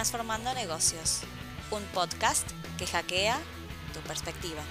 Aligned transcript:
Transformando 0.00 0.54
Negocios, 0.54 1.20
un 1.70 1.84
podcast 1.92 2.48
que 2.78 2.86
hackea 2.86 3.38
tu 3.92 4.00
perspectiva. 4.00 4.62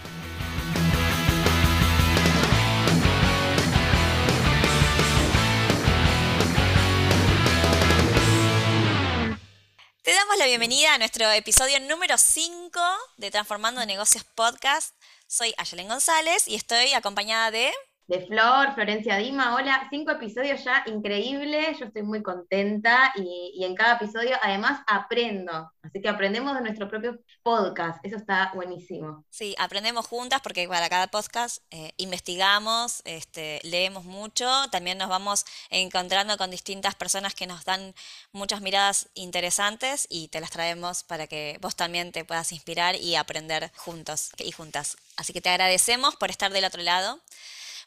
Te 10.02 10.16
damos 10.16 10.38
la 10.40 10.48
bienvenida 10.48 10.96
a 10.96 10.98
nuestro 10.98 11.30
episodio 11.30 11.80
número 11.82 12.18
5 12.18 12.82
de 13.18 13.30
Transformando 13.30 13.86
Negocios 13.86 14.24
Podcast. 14.34 14.96
Soy 15.28 15.54
Ayelen 15.60 15.90
González 15.90 16.48
y 16.48 16.56
estoy 16.56 16.94
acompañada 16.94 17.52
de 17.52 17.72
de 18.10 18.26
Flor, 18.26 18.74
Florencia 18.74 19.18
Dima. 19.18 19.54
Hola, 19.54 19.88
cinco 19.92 20.12
episodios 20.12 20.64
ya 20.64 20.84
increíbles, 20.88 21.78
yo 21.78 21.86
estoy 21.86 22.02
muy 22.02 22.24
contenta 22.24 23.14
y, 23.16 23.64
en 23.64 23.76
cada 23.76 23.98
episodio 23.98 24.36
además 24.42 24.82
aprendo, 24.88 25.72
así 25.84 26.02
que 26.02 26.10
aprendemos 26.10 26.56
de 26.56 26.62
nuestro 26.62 26.90
propio 26.90 27.20
podcast, 27.44 28.04
eso 28.04 28.16
está 28.16 28.52
buenísimo. 28.56 29.26
Sí, 29.30 29.56
aprendemos 29.60 30.08
juntas 30.08 30.42
porque 30.42 30.68
para 30.68 30.90
cada 30.90 31.06
podcast 31.06 31.64
eh, 31.70 31.92
investigamos, 31.98 33.04
este, 33.06 33.60
leemos 33.62 34.06
mucho, 34.06 34.50
también 34.72 34.98
nos 34.98 35.10
vamos 35.10 35.46
encontrando 35.70 36.36
con 36.38 36.50
distintas 36.50 36.96
personas 36.96 37.36
que 37.36 37.46
nos 37.46 37.64
dan 37.64 37.94
muchas 38.32 38.62
miradas 38.62 39.08
interesantes 39.14 40.08
y 40.10 40.30
te 40.30 40.40
las 40.40 40.50
traemos 40.50 41.04
para 41.04 41.28
que 41.28 41.60
vos 41.62 41.76
también 41.76 42.12
te 42.12 42.26
puedas 42.26 42.54
inspirar 42.54 42.96
y 42.96 43.14
aprender 43.14 43.72
juntos 43.76 44.32
y 44.40 44.52
juntas. 44.52 44.98
Así 45.16 45.32
que 45.32 45.42
te 45.42 45.50
agradecemos 45.50 46.16
por 46.16 46.32
estar 46.32 46.52
del 46.52 46.66
otro 46.66 46.82
lado. 46.82 47.22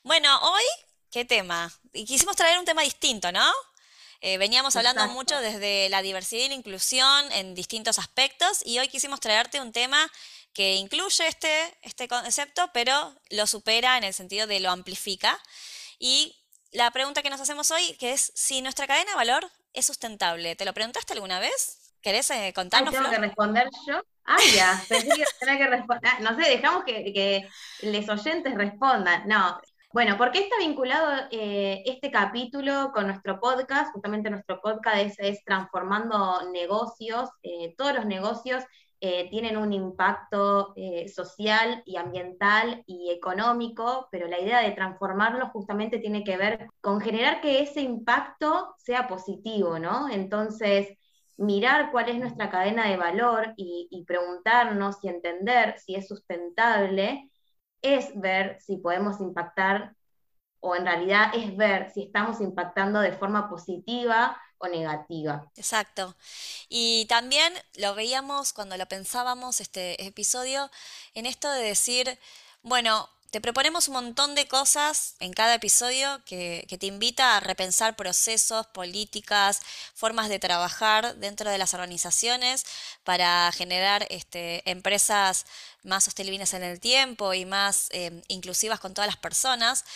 Bueno, 0.04 0.36
hoy, 0.42 0.64
¿qué 1.12 1.24
tema? 1.24 1.70
Y 1.92 2.04
quisimos 2.04 2.34
traer 2.34 2.58
un 2.58 2.64
tema 2.64 2.82
distinto, 2.82 3.30
¿no? 3.30 3.52
Eh, 4.20 4.36
veníamos 4.36 4.74
hablando 4.74 5.06
mucho 5.08 5.38
desde 5.40 5.88
la 5.90 6.02
diversidad 6.02 6.44
y 6.44 6.48
la 6.48 6.54
inclusión 6.54 7.30
en 7.32 7.54
distintos 7.54 7.98
aspectos 7.98 8.62
y 8.64 8.78
hoy 8.78 8.88
quisimos 8.88 9.20
traerte 9.20 9.60
un 9.60 9.72
tema 9.72 10.10
que 10.52 10.74
incluye 10.74 11.26
este, 11.26 11.78
este 11.82 12.08
concepto, 12.08 12.68
pero 12.74 13.14
lo 13.30 13.46
supera 13.46 13.96
en 13.96 14.04
el 14.04 14.12
sentido 14.12 14.46
de 14.48 14.60
lo 14.60 14.70
amplifica. 14.70 15.38
Y 15.98 16.36
la 16.72 16.90
pregunta 16.90 17.22
que 17.22 17.30
nos 17.30 17.40
hacemos 17.40 17.70
hoy, 17.70 17.94
que 17.94 18.12
es 18.12 18.32
si 18.34 18.60
nuestra 18.60 18.88
cadena 18.88 19.12
de 19.12 19.16
valor 19.16 19.50
es 19.72 19.86
sustentable. 19.86 20.56
¿Te 20.56 20.64
lo 20.64 20.74
preguntaste 20.74 21.12
alguna 21.12 21.38
vez? 21.38 21.94
¿Querés 22.00 22.28
eh, 22.30 22.52
contarnos? 22.52 22.92
tengo 22.92 23.08
que 23.08 23.18
responder 23.18 23.68
yo. 23.86 24.02
Ah, 24.24 24.38
ya, 24.54 24.84
pensé 24.88 25.08
que 25.08 25.24
tenía 25.38 25.58
que 25.58 25.66
responder. 25.68 26.12
Ah, 26.12 26.18
no 26.20 26.36
sé, 26.36 26.50
dejamos 26.50 26.84
que, 26.84 27.12
que 27.12 27.48
los 27.82 28.08
oyentes 28.08 28.54
respondan. 28.54 29.26
No, 29.26 29.60
bueno, 29.92 30.16
¿por 30.16 30.32
qué 30.32 30.40
está 30.40 30.56
vinculado 30.58 31.28
eh, 31.30 31.82
este 31.84 32.10
capítulo 32.10 32.92
con 32.94 33.06
nuestro 33.06 33.38
podcast? 33.38 33.92
Justamente 33.92 34.30
nuestro 34.30 34.60
podcast 34.62 35.18
es, 35.18 35.44
Transformando 35.44 36.50
Negocios. 36.50 37.28
Eh, 37.42 37.74
todos 37.76 37.96
los 37.96 38.06
negocios 38.06 38.64
eh, 39.00 39.28
tienen 39.28 39.58
un 39.58 39.72
impacto 39.72 40.74
social 41.14 41.82
y 41.84 41.96
ambiental 41.96 42.82
y 42.86 43.10
económico, 43.10 44.08
pero 44.10 44.28
la 44.28 44.40
idea 44.40 44.60
de 44.60 44.70
transformarlo 44.70 45.50
justamente 45.50 45.98
tiene 45.98 46.24
que 46.24 46.38
ver 46.38 46.68
con 46.80 47.00
generar 47.00 47.42
que 47.42 47.60
ese 47.60 47.82
impacto 47.82 48.74
sea 48.78 49.08
positivo, 49.08 49.78
¿no? 49.78 50.08
Entonces, 50.08 50.88
mirar 51.36 51.90
cuál 51.90 52.08
es 52.08 52.18
nuestra 52.18 52.48
cadena 52.48 52.88
de 52.88 52.96
valor 52.96 53.52
y 53.56 54.04
preguntarnos 54.06 55.02
y 55.02 55.08
entender 55.08 55.78
si 55.78 55.96
es 55.96 56.08
sustentable 56.08 57.31
es 57.82 58.18
ver 58.18 58.58
si 58.60 58.76
podemos 58.78 59.20
impactar 59.20 59.94
o 60.60 60.76
en 60.76 60.86
realidad 60.86 61.32
es 61.34 61.56
ver 61.56 61.90
si 61.92 62.04
estamos 62.04 62.40
impactando 62.40 63.00
de 63.00 63.12
forma 63.12 63.50
positiva 63.50 64.40
o 64.58 64.68
negativa. 64.68 65.50
Exacto. 65.56 66.14
Y 66.68 67.06
también 67.08 67.52
lo 67.74 67.94
veíamos 67.96 68.52
cuando 68.52 68.76
lo 68.76 68.86
pensábamos 68.86 69.60
este 69.60 70.06
episodio 70.06 70.70
en 71.14 71.26
esto 71.26 71.50
de 71.50 71.64
decir, 71.64 72.18
bueno, 72.62 73.08
te 73.32 73.40
proponemos 73.40 73.88
un 73.88 73.94
montón 73.94 74.34
de 74.34 74.46
cosas 74.46 75.14
en 75.18 75.32
cada 75.32 75.54
episodio 75.54 76.22
que, 76.26 76.66
te 76.78 76.86
invita 76.86 77.38
a 77.38 77.40
repensar 77.40 77.96
procesos, 77.96 78.66
políticas, 78.66 79.62
formas 79.94 80.28
de 80.28 80.38
trabajar 80.38 81.16
dentro 81.16 81.50
de 81.50 81.56
las 81.56 81.72
organizaciones 81.72 82.66
para 83.04 83.50
generar 83.52 84.06
este, 84.10 84.68
empresas 84.70 85.46
más 85.82 86.04
sostenibles 86.04 86.52
en 86.52 86.62
el 86.62 86.78
tiempo 86.78 87.32
y 87.32 87.46
más 87.46 87.88
eh, 87.92 88.22
inclusivas 88.28 88.80
con 88.80 88.92
todas 88.92 89.08
las 89.08 89.16
personas. 89.16 89.86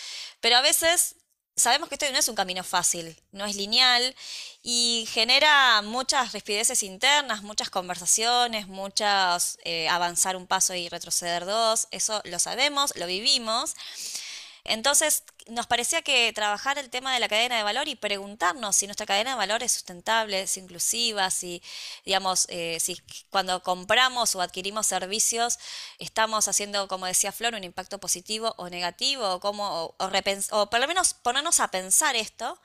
Pero 0.41 0.57
a 0.57 0.61
veces 0.61 1.15
sabemos 1.57 1.89
que 1.89 1.95
esto 1.95 2.05
no 2.11 2.19
es 2.19 2.29
un 2.29 2.35
camino 2.35 2.63
fácil, 2.63 3.17
no 3.31 3.45
es 3.45 3.55
lineal 3.55 4.15
y 4.63 5.07
genera 5.11 5.81
muchas 5.81 6.31
rispideces 6.31 6.83
internas, 6.83 7.41
muchas 7.41 7.69
conversaciones, 7.69 8.67
muchas 8.67 9.57
eh, 9.63 9.89
avanzar 9.89 10.35
un 10.35 10.47
paso 10.47 10.75
y 10.75 10.87
retroceder 10.87 11.45
dos, 11.45 11.87
eso 11.91 12.21
lo 12.25 12.39
sabemos, 12.39 12.95
lo 12.95 13.07
vivimos. 13.07 13.75
Entonces, 14.67 15.23
nos 15.47 15.65
parecía 15.65 16.01
que 16.01 16.31
trabajar 16.33 16.77
el 16.77 16.89
tema 16.89 17.13
de 17.13 17.19
la 17.19 17.29
cadena 17.29 17.57
de 17.57 17.63
valor 17.63 17.87
y 17.87 17.95
preguntarnos 17.95 18.75
si 18.75 18.85
nuestra 18.85 19.05
cadena 19.05 19.31
de 19.31 19.37
valor 19.37 19.63
es 19.63 19.71
sustentable, 19.71 20.41
es 20.41 20.57
inclusiva, 20.57 21.31
si, 21.31 21.61
digamos, 22.05 22.45
eh, 22.49 22.77
si 22.79 23.01
cuando 23.29 23.63
compramos 23.63 24.35
o 24.35 24.41
adquirimos 24.41 24.85
servicios 24.87 25.57
estamos 25.99 26.47
haciendo, 26.47 26.87
como 26.87 27.05
decía 27.05 27.31
Flor, 27.31 27.55
un 27.55 27.63
impacto 27.63 27.97
positivo 27.99 28.53
o 28.57 28.69
negativo, 28.69 29.35
o, 29.35 29.39
cómo, 29.39 29.95
o 29.97 30.69
por 30.69 30.79
lo 30.79 30.87
menos 30.87 31.13
ponernos 31.13 31.59
a 31.59 31.69
pensar 31.69 32.15
esto 32.15 32.59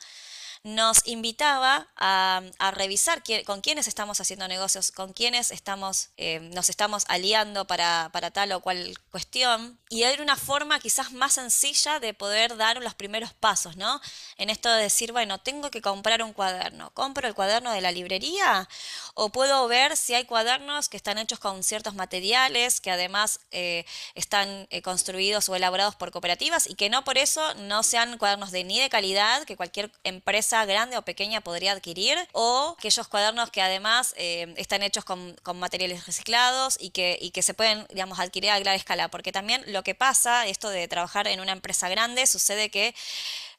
nos 0.64 1.04
invitaba 1.06 1.88
a, 1.96 2.42
revisar 2.72 3.22
con 3.44 3.60
quiénes 3.60 3.88
estamos 3.88 4.20
haciendo 4.20 4.46
negocios, 4.46 4.92
con 4.92 5.12
quiénes 5.12 5.50
estamos, 5.50 6.10
eh, 6.16 6.38
nos 6.54 6.70
estamos 6.70 7.04
aliando 7.08 7.66
para, 7.66 8.10
tal 8.32 8.52
o 8.52 8.60
cual 8.60 8.96
cuestión. 9.10 9.78
Y 9.88 10.04
era 10.04 10.22
una 10.22 10.36
forma 10.36 10.78
quizás 10.78 11.12
más 11.12 11.32
sencilla 11.34 11.98
de 11.98 12.14
poder 12.14 12.56
dar 12.56 12.80
los 12.80 12.94
primeros 12.94 13.34
pasos, 13.34 13.76
¿no? 13.76 14.00
En 14.36 14.50
esto 14.50 14.70
de 14.70 14.82
decir, 14.82 15.12
bueno, 15.12 15.38
tengo 15.38 15.70
que 15.70 15.82
comprar 15.82 16.22
un 16.22 16.32
cuaderno. 16.32 16.90
¿Compro 16.94 17.26
el 17.26 17.34
cuaderno 17.34 17.72
de 17.72 17.80
la 17.80 17.90
librería? 17.90 18.68
¿O 19.14 19.30
puedo 19.30 19.66
ver 19.68 19.96
si 19.96 20.14
hay 20.14 20.24
cuadernos 20.24 20.88
que 20.88 20.96
están 20.96 21.18
hechos 21.18 21.40
con 21.40 21.62
ciertos 21.64 21.94
materiales, 21.94 22.80
que 22.80 22.90
además 22.90 23.40
eh, 23.50 23.84
están 24.14 24.68
eh, 24.70 24.80
construidos 24.80 25.48
o 25.48 25.56
elaborados 25.56 25.96
por 25.96 26.12
cooperativas 26.12 26.68
y 26.68 26.74
que 26.74 26.88
no 26.88 27.04
por 27.04 27.18
eso 27.18 27.42
no 27.54 27.82
sean 27.82 28.16
cuadernos 28.16 28.52
de 28.52 28.64
ni 28.64 28.80
de 28.80 28.88
calidad 28.88 29.42
que 29.42 29.56
cualquier 29.56 29.90
empresa 30.04 30.51
grande 30.66 30.96
o 30.96 31.02
pequeña 31.02 31.40
podría 31.40 31.72
adquirir, 31.72 32.16
o 32.32 32.76
aquellos 32.78 33.08
cuadernos 33.08 33.50
que 33.50 33.62
además 33.62 34.14
eh, 34.16 34.52
están 34.56 34.82
hechos 34.82 35.04
con, 35.04 35.36
materiales 35.54 36.06
reciclados 36.06 36.76
y 36.80 36.90
que, 36.90 37.18
y 37.20 37.30
que 37.30 37.42
se 37.42 37.54
pueden, 37.54 37.86
digamos, 37.90 38.18
adquirir 38.18 38.50
a 38.50 38.58
gran 38.58 38.74
escala, 38.74 39.08
porque 39.08 39.32
también 39.32 39.62
lo 39.66 39.82
que 39.82 39.94
pasa, 39.94 40.46
esto 40.46 40.68
de 40.68 40.88
trabajar 40.88 41.26
en 41.26 41.40
una 41.40 41.52
empresa 41.52 41.88
grande, 41.88 42.26
sucede 42.26 42.70
que 42.70 42.94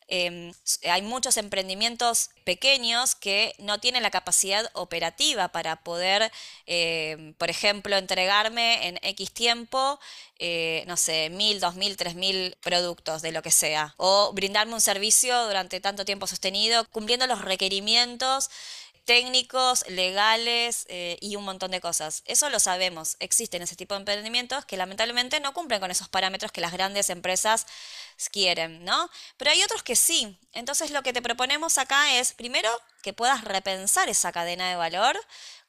Em, 0.08 0.54
hay 0.90 1.02
muchos 1.02 1.38
emprendimientos 1.38 2.30
pequeños 2.44 3.16
que 3.16 3.54
no 3.60 3.80
tienen 3.80 4.04
la 4.04 4.12
capacidad 4.12 4.70
operativa 4.74 5.50
para 5.50 5.78
poder, 5.78 6.32
em, 6.66 7.34
por 7.36 7.50
ejemplo, 7.50 7.98
entregarme 7.98 8.88
en 8.88 9.00
X 9.02 9.32
tiempo, 9.32 10.00
eh, 10.40 10.84
no 10.88 10.98
sé, 10.98 11.30
mil, 11.30 11.60
dos 11.60 11.76
mil, 11.76 11.96
tres 11.98 12.16
mil 12.16 12.56
productos 12.62 13.22
de 13.22 13.32
lo 13.32 13.42
que 13.42 13.52
sea, 13.52 13.94
o 13.98 14.32
brindarme 14.34 14.74
un 14.74 14.82
servicio 14.82 15.46
durante 15.46 15.80
tanto 15.80 16.06
tiempo 16.06 16.28
sostenido, 16.28 16.86
cumpliendo 16.90 17.28
los 17.28 17.42
requerimientos 17.42 18.50
técnicos, 19.06 19.86
legales 19.90 20.86
eh, 20.90 21.18
y 21.22 21.36
un 21.36 21.44
montón 21.44 21.72
de 21.72 21.82
cosas. 21.82 22.24
Eso 22.26 22.50
lo 22.50 22.60
sabemos, 22.60 23.18
existen 23.20 23.62
ese 23.62 23.76
tipo 23.76 23.94
de 23.96 24.00
emprendimientos 24.00 24.66
que 24.66 24.78
lamentablemente 24.78 25.40
no 25.40 25.54
cumplen 25.54 25.80
con 25.80 25.92
esos 25.92 26.10
parámetros 26.10 26.52
que 26.52 26.62
las 26.62 26.72
grandes 26.72 27.10
empresas 27.10 27.66
quieren, 28.32 28.84
¿no? 28.86 29.10
Pero 29.38 29.52
hay 29.52 29.64
otros 29.64 29.84
que 29.84 29.96
sí. 29.96 30.38
Entonces 30.54 30.92
lo 30.92 31.04
que 31.04 31.14
te 31.14 31.22
proponemos 31.22 31.78
acá 31.78 32.18
es, 32.18 32.34
primero, 32.34 32.70
que 33.02 33.14
puedas 33.14 33.44
repensar 33.44 34.10
esa 34.10 34.32
cadena 34.32 34.70
de 34.70 34.76
valor, 34.76 35.20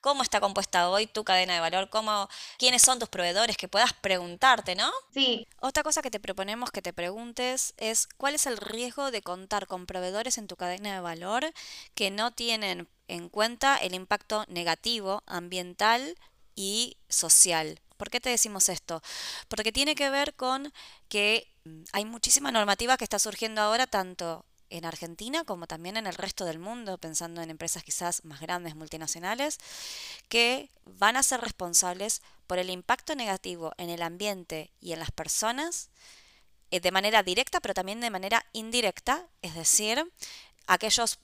cómo 0.04 0.22
está 0.22 0.38
compuesta 0.38 0.90
hoy 0.90 1.06
tu 1.06 1.24
cadena 1.24 1.54
de 1.54 1.60
valor, 1.60 1.88
cómo, 1.88 2.28
quiénes 2.58 2.82
son 2.82 2.98
tus 2.98 3.08
proveedores, 3.08 3.56
que 3.56 3.68
puedas 3.68 3.94
preguntarte, 3.94 4.74
¿no? 4.74 4.92
Sí. 5.14 5.46
Otra 5.62 5.82
cosa 5.82 6.02
que 6.02 6.10
te 6.10 6.20
proponemos 6.20 6.70
que 6.70 6.82
te 6.82 6.92
preguntes 6.92 7.72
es 7.78 8.06
cuál 8.18 8.34
es 8.34 8.44
el 8.44 8.58
riesgo 8.58 9.10
de 9.10 9.22
contar 9.22 9.66
con 9.66 9.86
proveedores 9.86 10.36
en 10.36 10.46
tu 10.46 10.56
cadena 10.56 10.92
de 10.92 11.00
valor 11.00 11.50
que 11.94 12.10
no 12.10 12.32
tienen 12.32 12.86
en 13.08 13.30
cuenta 13.30 13.78
el 13.78 13.94
impacto 13.94 14.44
negativo, 14.48 15.22
ambiental 15.24 16.18
y 16.54 16.98
social. 17.08 17.80
¿Por 17.96 18.10
qué 18.10 18.20
te 18.20 18.28
decimos 18.28 18.68
esto? 18.68 19.00
Porque 19.48 19.72
tiene 19.72 19.94
que 19.94 20.10
ver 20.10 20.34
con 20.34 20.70
que 21.08 21.50
mm, 21.64 21.84
hay 21.92 22.04
muchísima 22.04 22.52
normativa 22.52 22.98
que 22.98 23.04
está 23.04 23.18
surgiendo 23.18 23.62
ahora 23.62 23.86
tanto 23.86 24.44
en 24.76 24.84
Argentina 24.84 25.44
como 25.44 25.66
también 25.66 25.96
en 25.96 26.06
el 26.06 26.14
resto 26.14 26.44
del 26.44 26.58
mundo, 26.58 26.98
pensando 26.98 27.42
en 27.42 27.50
empresas 27.50 27.84
quizás 27.84 28.24
más 28.24 28.40
grandes, 28.40 28.74
multinacionales, 28.74 29.58
que 30.28 30.70
van 30.84 31.16
a 31.16 31.22
ser 31.22 31.40
responsables 31.40 32.22
por 32.46 32.58
el 32.58 32.70
impacto 32.70 33.14
negativo 33.14 33.72
en 33.78 33.90
el 33.90 34.02
ambiente 34.02 34.70
y 34.80 34.92
en 34.92 34.98
las 34.98 35.10
personas 35.10 35.90
eh, 36.70 36.80
de 36.80 36.90
manera 36.90 37.22
directa, 37.22 37.60
pero 37.60 37.74
también 37.74 38.00
de 38.00 38.10
manera 38.10 38.44
indirecta, 38.52 39.28
es 39.42 39.54
decir, 39.54 40.04
aquellos 40.66 41.18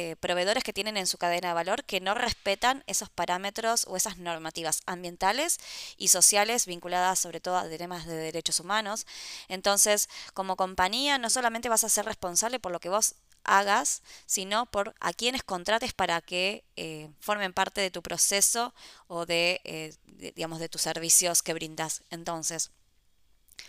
eh, 0.00 0.14
proveedores 0.14 0.62
que 0.62 0.72
tienen 0.72 0.96
en 0.96 1.08
su 1.08 1.18
cadena 1.18 1.48
de 1.48 1.54
valor 1.54 1.82
que 1.82 1.98
no 2.00 2.14
respetan 2.14 2.84
esos 2.86 3.10
parámetros 3.10 3.84
o 3.88 3.96
esas 3.96 4.16
normativas 4.18 4.80
ambientales 4.86 5.58
y 5.96 6.06
sociales 6.06 6.66
vinculadas 6.66 7.18
sobre 7.18 7.40
todo 7.40 7.56
a 7.56 7.68
temas 7.68 8.06
de 8.06 8.14
derechos 8.14 8.60
humanos. 8.60 9.08
Entonces, 9.48 10.08
como 10.34 10.54
compañía, 10.54 11.18
no 11.18 11.30
solamente 11.30 11.68
vas 11.68 11.82
a 11.82 11.88
ser 11.88 12.04
responsable 12.04 12.60
por 12.60 12.70
lo 12.70 12.78
que 12.78 12.88
vos 12.88 13.16
hagas, 13.42 14.04
sino 14.24 14.66
por 14.66 14.94
a 15.00 15.12
quienes 15.12 15.42
contrates 15.42 15.92
para 15.92 16.20
que 16.20 16.62
eh, 16.76 17.10
formen 17.18 17.52
parte 17.52 17.80
de 17.80 17.90
tu 17.90 18.00
proceso 18.00 18.72
o 19.08 19.24
eh, 19.28 19.58
de, 20.04 20.32
digamos, 20.36 20.60
de 20.60 20.68
tus 20.68 20.82
servicios 20.82 21.42
que 21.42 21.54
brindas. 21.54 22.02
Entonces, 22.10 22.70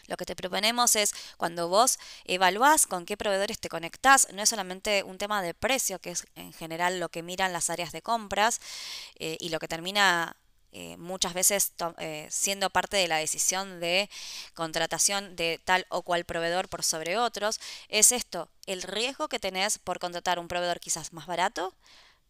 lo 0.08 0.18
que 0.18 0.26
te 0.26 0.36
proponemos 0.36 0.96
es 0.96 1.14
cuando 1.38 1.68
vos 1.68 2.00
evaluás 2.26 2.88
con 2.88 3.06
qué 3.06 3.18
proveedores 3.18 3.60
te 3.60 3.70
conectás, 3.70 4.28
no 4.34 4.42
es 4.42 4.50
solamente 4.50 5.04
un 5.04 5.18
tema 5.18 5.42
de 5.42 5.54
precio, 5.54 6.00
que 6.00 6.12
es 6.12 6.26
en 6.36 6.54
general 6.54 7.00
lo 7.00 7.10
que 7.10 7.24
miran 7.24 7.54
las 7.54 7.70
áreas 7.70 7.92
de 7.92 8.02
compras 8.02 8.60
eh, 9.16 9.38
y 9.40 9.50
lo 9.50 9.60
que 9.60 9.68
termina 9.68 10.36
eh, 10.72 10.98
muchas 10.98 11.34
veces 11.34 11.74
eh, 11.98 12.28
siendo 12.30 12.70
parte 12.70 12.98
de 12.98 13.08
la 13.08 13.18
decisión 13.18 13.80
de 13.80 14.10
contratación 14.54 15.36
de 15.36 15.60
tal 15.64 15.86
o 15.90 16.04
cual 16.04 16.26
proveedor 16.26 16.70
por 16.70 16.84
sobre 16.84 17.18
otros, 17.18 17.60
es 17.88 18.12
esto, 18.12 18.50
el 18.68 18.84
riesgo 18.84 19.30
que 19.30 19.40
tenés 19.40 19.80
por 19.80 20.00
contratar 20.00 20.38
un 20.40 20.48
proveedor 20.48 20.80
quizás 20.80 21.14
más 21.14 21.26
barato, 21.26 21.74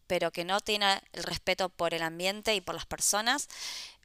pero 0.06 0.32
que 0.32 0.44
no 0.44 0.60
tiene 0.60 1.02
el 1.12 1.22
respeto 1.22 1.68
por 1.68 1.94
el 1.94 2.02
ambiente 2.02 2.54
y 2.54 2.60
por 2.60 2.74
las 2.74 2.86
personas, 2.86 3.48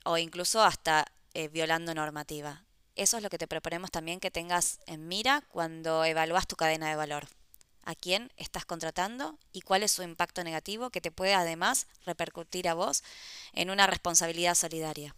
o 0.04 0.18
incluso 0.18 0.64
hasta 0.64 1.06
violando 1.52 1.94
normativa. 1.94 2.65
Eso 2.96 3.18
es 3.18 3.24
lo 3.24 3.30
que 3.30 3.38
te 3.38 3.48
proponemos 3.48 3.92
también 3.92 4.20
que 4.22 4.32
tengas 4.32 4.80
en 4.86 5.08
mira 5.08 5.44
cuando 5.50 6.06
evalúas 6.06 6.48
tu 6.48 6.56
cadena 6.56 6.90
de 6.90 6.96
valor. 6.96 7.26
A 7.84 7.94
quién 7.94 8.32
estás 8.38 8.66
contratando 8.66 9.38
y 9.52 9.62
cuál 9.62 9.84
es 9.84 9.92
su 9.92 10.02
impacto 10.02 10.44
negativo 10.44 10.90
que 10.90 11.02
te 11.02 11.12
puede 11.12 11.34
además 11.34 11.88
repercutir 12.06 12.68
a 12.70 12.74
vos 12.74 13.04
en 13.54 13.70
una 13.70 13.86
responsabilidad 13.86 14.56
solidaria. 14.56 15.16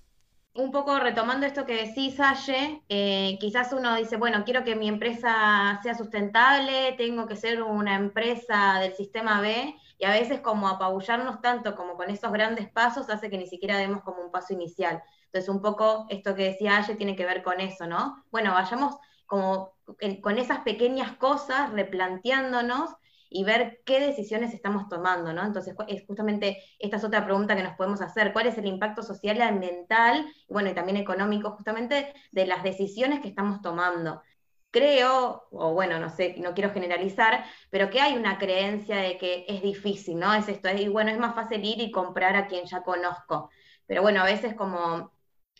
Un 0.53 0.71
poco 0.71 0.99
retomando 0.99 1.45
esto 1.45 1.67
que 1.67 1.85
decís, 1.85 2.19
Aye, 2.19 2.81
eh, 2.89 3.37
quizás 3.39 3.71
uno 3.73 3.95
dice, 3.95 4.17
bueno, 4.17 4.43
quiero 4.43 4.63
que 4.63 4.75
mi 4.75 4.87
empresa 4.87 5.79
sea 5.83 5.93
sustentable, 5.93 6.93
tengo 6.97 7.27
que 7.27 7.35
ser 7.35 7.61
una 7.61 7.95
empresa 7.95 8.79
del 8.79 8.95
sistema 8.95 9.39
B, 9.39 9.75
y 9.99 10.05
a 10.05 10.11
veces 10.11 10.41
como 10.41 10.67
apabullarnos 10.67 11.41
tanto 11.41 11.75
como 11.75 11.95
con 11.95 12.09
esos 12.09 12.31
grandes 12.31 12.69
pasos 12.69 13.07
hace 13.11 13.29
que 13.29 13.37
ni 13.37 13.45
siquiera 13.45 13.77
demos 13.77 14.01
como 14.01 14.21
un 14.21 14.31
paso 14.31 14.53
inicial. 14.53 15.03
Entonces, 15.37 15.53
un 15.53 15.61
poco 15.61 16.07
esto 16.09 16.33
que 16.33 16.45
decía 16.45 16.77
Aye 16.77 16.95
tiene 16.95 17.15
que 17.15 17.23
ver 17.23 17.43
con 17.43 17.61
eso, 17.61 17.85
¿no? 17.85 18.23
Bueno, 18.31 18.53
vayamos 18.53 18.97
como 19.27 19.75
con 20.21 20.37
esas 20.39 20.61
pequeñas 20.61 21.11
cosas 21.17 21.71
replanteándonos 21.73 22.89
y 23.29 23.43
ver 23.43 23.81
qué 23.85 23.99
decisiones 23.99 24.51
estamos 24.55 24.89
tomando, 24.89 25.33
¿no? 25.33 25.43
Entonces, 25.45 25.75
es 25.87 26.07
justamente 26.07 26.57
esta 26.79 26.97
es 26.97 27.03
otra 27.03 27.23
pregunta 27.23 27.55
que 27.55 27.61
nos 27.61 27.75
podemos 27.75 28.01
hacer, 28.01 28.33
¿cuál 28.33 28.47
es 28.47 28.57
el 28.57 28.65
impacto 28.65 29.03
social 29.03 29.39
ambiental, 29.43 30.25
y 30.47 30.53
bueno, 30.53 30.71
y 30.71 30.73
también 30.73 30.97
económico 30.97 31.51
justamente 31.51 32.15
de 32.31 32.47
las 32.47 32.63
decisiones 32.63 33.19
que 33.19 33.27
estamos 33.27 33.61
tomando? 33.61 34.23
Creo, 34.71 35.43
o 35.51 35.73
bueno, 35.73 35.99
no 35.99 36.09
sé, 36.09 36.35
no 36.39 36.55
quiero 36.55 36.71
generalizar, 36.71 37.45
pero 37.69 37.91
que 37.91 38.01
hay 38.01 38.17
una 38.17 38.39
creencia 38.39 38.95
de 38.95 39.19
que 39.19 39.45
es 39.47 39.61
difícil, 39.61 40.17
¿no? 40.17 40.33
Es 40.33 40.49
esto, 40.49 40.67
y 40.71 40.87
bueno, 40.87 41.11
es 41.11 41.19
más 41.19 41.35
fácil 41.35 41.63
ir 41.63 41.79
y 41.79 41.91
comprar 41.91 42.35
a 42.35 42.47
quien 42.47 42.65
ya 42.65 42.81
conozco. 42.81 43.51
Pero 43.85 44.01
bueno, 44.01 44.21
a 44.21 44.25
veces 44.25 44.53
como 44.55 45.16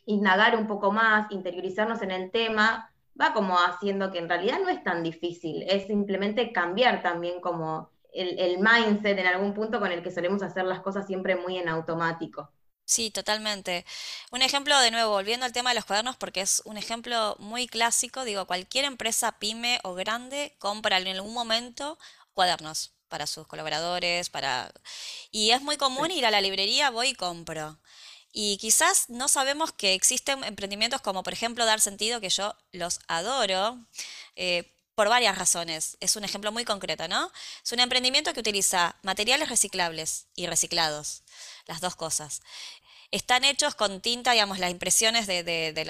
indagar 0.07 0.56
un 0.57 0.68
poco 0.68 0.92
más, 0.92 1.31
interiorizarnos 1.31 2.01
en 2.01 2.12
el 2.12 2.31
tema, 2.31 2.92
va 3.19 3.33
como 3.33 3.57
haciendo 3.59 4.12
que 4.12 4.19
en 4.19 4.30
realidad 4.30 4.59
no 4.62 4.69
es 4.69 4.83
tan 4.83 5.04
difícil, 5.04 5.63
es 5.63 5.88
simplemente 5.88 6.51
cambiar 6.51 7.04
también 7.04 7.42
como 7.42 7.92
el, 8.13 8.39
el 8.39 8.57
mindset 8.59 9.19
en 9.19 9.27
algún 9.27 9.54
punto 9.54 9.80
con 9.80 9.92
el 9.92 10.01
que 10.04 10.12
solemos 10.12 10.42
hacer 10.44 10.65
las 10.65 10.81
cosas 10.81 11.06
siempre 11.06 11.36
muy 11.36 11.57
en 11.57 11.69
automático. 11.69 12.51
Sí, 12.86 13.12
totalmente. 13.12 13.86
Un 14.31 14.42
ejemplo, 14.42 14.80
de 14.80 14.92
nuevo, 14.92 15.12
volviendo 15.12 15.45
al 15.45 15.51
tema 15.51 15.71
de 15.71 15.75
los 15.75 15.86
cuadernos, 15.86 16.15
porque 16.15 16.42
es 16.42 16.62
un 16.65 16.77
ejemplo 16.77 17.36
muy 17.39 17.68
clásico, 17.68 18.24
digo, 18.24 18.48
cualquier 18.48 18.86
empresa 18.86 19.38
pyme 19.39 19.80
o 19.83 19.94
grande 19.94 20.56
compra 20.57 20.98
en 20.98 21.07
algún 21.10 21.33
momento 21.33 22.00
cuadernos 22.33 22.94
para 23.10 23.27
sus 23.27 23.45
colaboradores, 23.48 24.30
para... 24.30 24.71
Y 25.31 25.51
es 25.51 25.62
muy 25.62 25.77
común 25.77 26.12
ir 26.12 26.25
a 26.25 26.31
la 26.31 26.42
librería, 26.42 26.89
voy 26.89 27.10
y 27.10 27.15
compro. 27.15 27.77
Y 28.31 28.57
quizás 28.57 29.09
no 29.09 29.27
sabemos 29.27 29.71
que 29.71 29.94
existen 29.94 30.44
emprendimientos 30.44 31.01
como 31.01 31.24
por 31.24 31.33
ejemplo 31.33 31.65
Dar 31.65 31.81
Sentido, 31.81 32.21
que 32.21 32.29
yo 32.29 32.56
los 32.71 33.00
adoro. 33.07 33.79
Eh, 34.35 34.74
por 34.97 35.09
varias 35.09 35.38
razones. 35.38 35.95
Es 36.00 36.15
un 36.15 36.24
ejemplo 36.24 36.51
muy 36.51 36.65
concreto, 36.65 37.07
¿no? 37.07 37.31
Es 37.63 37.71
un 37.71 37.79
emprendimiento 37.79 38.33
que 38.33 38.39
utiliza 38.39 38.95
materiales 39.03 39.47
reciclables 39.47 40.25
y 40.35 40.47
reciclados, 40.47 41.21
las 41.68 41.81
dos 41.81 41.95
cosas. 41.95 42.41
Están 43.12 43.44
hechos 43.44 43.75
con 43.75 44.01
tinta, 44.01 44.31
digamos, 44.31 44.57
las 44.57 44.71
impresiones 44.71 45.27
de, 45.27 45.44
de, 45.44 45.71
de, 45.71 45.85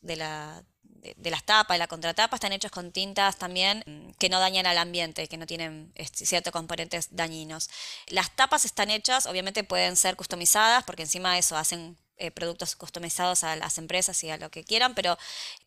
de, 0.00 0.16
la, 0.16 0.64
de, 1.02 1.30
las 1.30 1.42
tapas, 1.44 1.74
de 1.74 1.78
la 1.80 1.88
contratapa, 1.88 2.36
están 2.36 2.52
hechos 2.52 2.70
con 2.70 2.92
tintas 2.92 3.36
también 3.36 3.82
mm, 3.86 4.12
que 4.18 4.28
no 4.28 4.38
dañan 4.38 4.66
al 4.66 4.78
ambiente, 4.78 5.28
que 5.28 5.36
no 5.36 5.46
tienen 5.46 5.92
ciertos 6.12 6.52
componentes 6.52 7.08
dañinos. 7.10 7.70
Las 8.08 8.30
tapas 8.34 8.64
están 8.64 8.90
hechas, 8.90 9.26
obviamente 9.26 9.64
pueden 9.64 9.96
ser 9.96 10.16
customizadas, 10.16 10.84
porque 10.84 11.02
encima 11.02 11.32
de 11.34 11.40
eso 11.40 11.56
hacen 11.56 11.96
eh, 12.22 12.30
productos 12.30 12.76
customizados 12.76 13.42
a 13.42 13.56
las 13.56 13.78
empresas 13.78 14.22
y 14.22 14.30
a 14.30 14.36
lo 14.36 14.48
que 14.48 14.62
quieran, 14.62 14.94
pero 14.94 15.18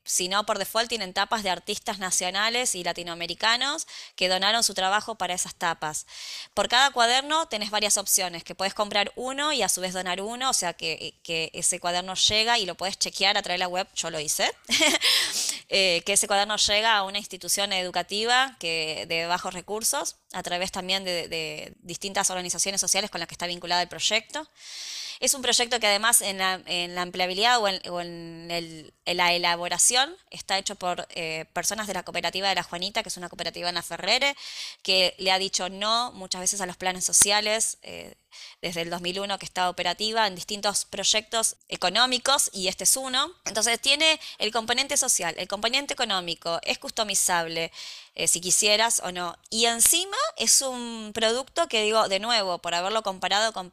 si 0.05 0.29
no, 0.29 0.45
por 0.45 0.57
default 0.57 0.87
tienen 0.87 1.13
tapas 1.13 1.43
de 1.43 1.49
artistas 1.49 1.99
nacionales 1.99 2.75
y 2.75 2.83
latinoamericanos 2.85 3.87
que 4.15 4.29
donaron 4.29 4.63
su 4.63 4.73
trabajo 4.73 5.15
para 5.15 5.33
esas 5.33 5.53
tapas. 5.55 6.05
Por 6.53 6.69
cada 6.69 6.91
cuaderno 6.91 7.45
tenés 7.47 7.71
varias 7.71 7.97
opciones, 7.97 8.45
que 8.45 8.55
puedes 8.55 8.73
comprar 8.73 9.11
uno 9.17 9.51
y 9.51 9.63
a 9.63 9.67
su 9.67 9.81
vez 9.81 9.91
donar 9.91 10.21
uno, 10.21 10.49
o 10.49 10.53
sea 10.53 10.71
que, 10.71 11.19
ese 11.51 11.81
cuaderno 11.81 12.13
llega 12.13 12.57
y 12.57 12.65
lo 12.65 12.75
puedes 12.75 12.97
chequear 12.97 13.37
a 13.37 13.41
través 13.41 13.55
de 13.55 13.65
la 13.65 13.67
web, 13.67 13.89
yo 13.93 14.09
lo 14.09 14.21
hice, 14.21 14.49
eh, 15.67 16.03
que 16.05 16.13
ese 16.13 16.25
cuaderno 16.25 16.55
llega 16.55 16.95
a 16.95 17.03
una 17.03 17.17
institución 17.17 17.73
educativa 17.73 18.55
que, 18.59 19.07
de 19.09 19.25
bajos 19.25 19.53
recursos, 19.53 20.15
a 20.31 20.41
través 20.41 20.71
también 20.71 21.03
de, 21.03 21.27
de 21.27 21.73
distintas 21.81 22.29
organizaciones 22.29 22.79
sociales 22.79 23.11
con 23.11 23.19
las 23.19 23.27
que 23.27 23.33
está 23.33 23.45
vinculado 23.45 23.81
el 23.81 23.89
proyecto. 23.89 24.47
Es 25.19 25.33
un 25.33 25.41
proyecto 25.41 25.79
que 25.79 25.87
además 25.87 26.21
en 26.21 26.37
la, 26.37 26.61
empleabilidad 27.01 27.59
o 27.59 27.67
en, 27.67 28.93
la 29.05 29.33
elaboración 29.33 30.15
está 30.29 30.57
hecho 30.57 30.75
por 30.75 31.07
eh, 31.11 31.45
personas 31.53 31.87
de 31.87 31.93
la 31.93 32.03
cooperativa 32.03 32.49
de 32.49 32.55
la 32.55 32.63
Juanita, 32.63 33.03
que 33.03 33.09
es 33.09 33.17
una 33.17 33.29
cooperativa 33.29 33.69
en 33.69 33.75
la 33.75 33.81
Ferrere, 33.81 34.35
que 34.81 35.15
le 35.17 35.31
ha 35.31 35.39
dicho 35.39 35.69
no 35.69 36.11
muchas 36.13 36.41
veces 36.41 36.61
a 36.61 36.65
los 36.65 36.77
planes 36.77 37.05
sociales. 37.05 37.77
Eh, 37.83 38.15
desde 38.61 38.81
el 38.81 38.89
2001 38.89 39.37
que 39.39 39.45
está 39.45 39.69
operativa 39.69 40.27
en 40.27 40.35
distintos 40.35 40.85
proyectos 40.85 41.55
económicos 41.69 42.49
y 42.53 42.67
este 42.67 42.83
es 42.83 42.97
uno. 42.97 43.31
Entonces 43.45 43.79
tiene 43.79 44.19
el 44.37 44.51
componente 44.51 44.97
social, 44.97 45.33
el 45.37 45.47
componente 45.47 45.93
económico, 45.93 46.59
es 46.63 46.77
customizable 46.77 47.71
eh, 48.15 48.27
si 48.27 48.41
quisieras 48.41 49.01
o 49.03 49.11
no. 49.11 49.37
Y 49.49 49.65
encima 49.65 50.17
es 50.37 50.61
un 50.61 51.11
producto 51.13 51.67
que 51.67 51.83
digo, 51.83 52.07
de 52.07 52.19
nuevo, 52.19 52.59
por 52.59 52.75
haberlo 52.75 53.03
comparado 53.03 53.53
con 53.53 53.71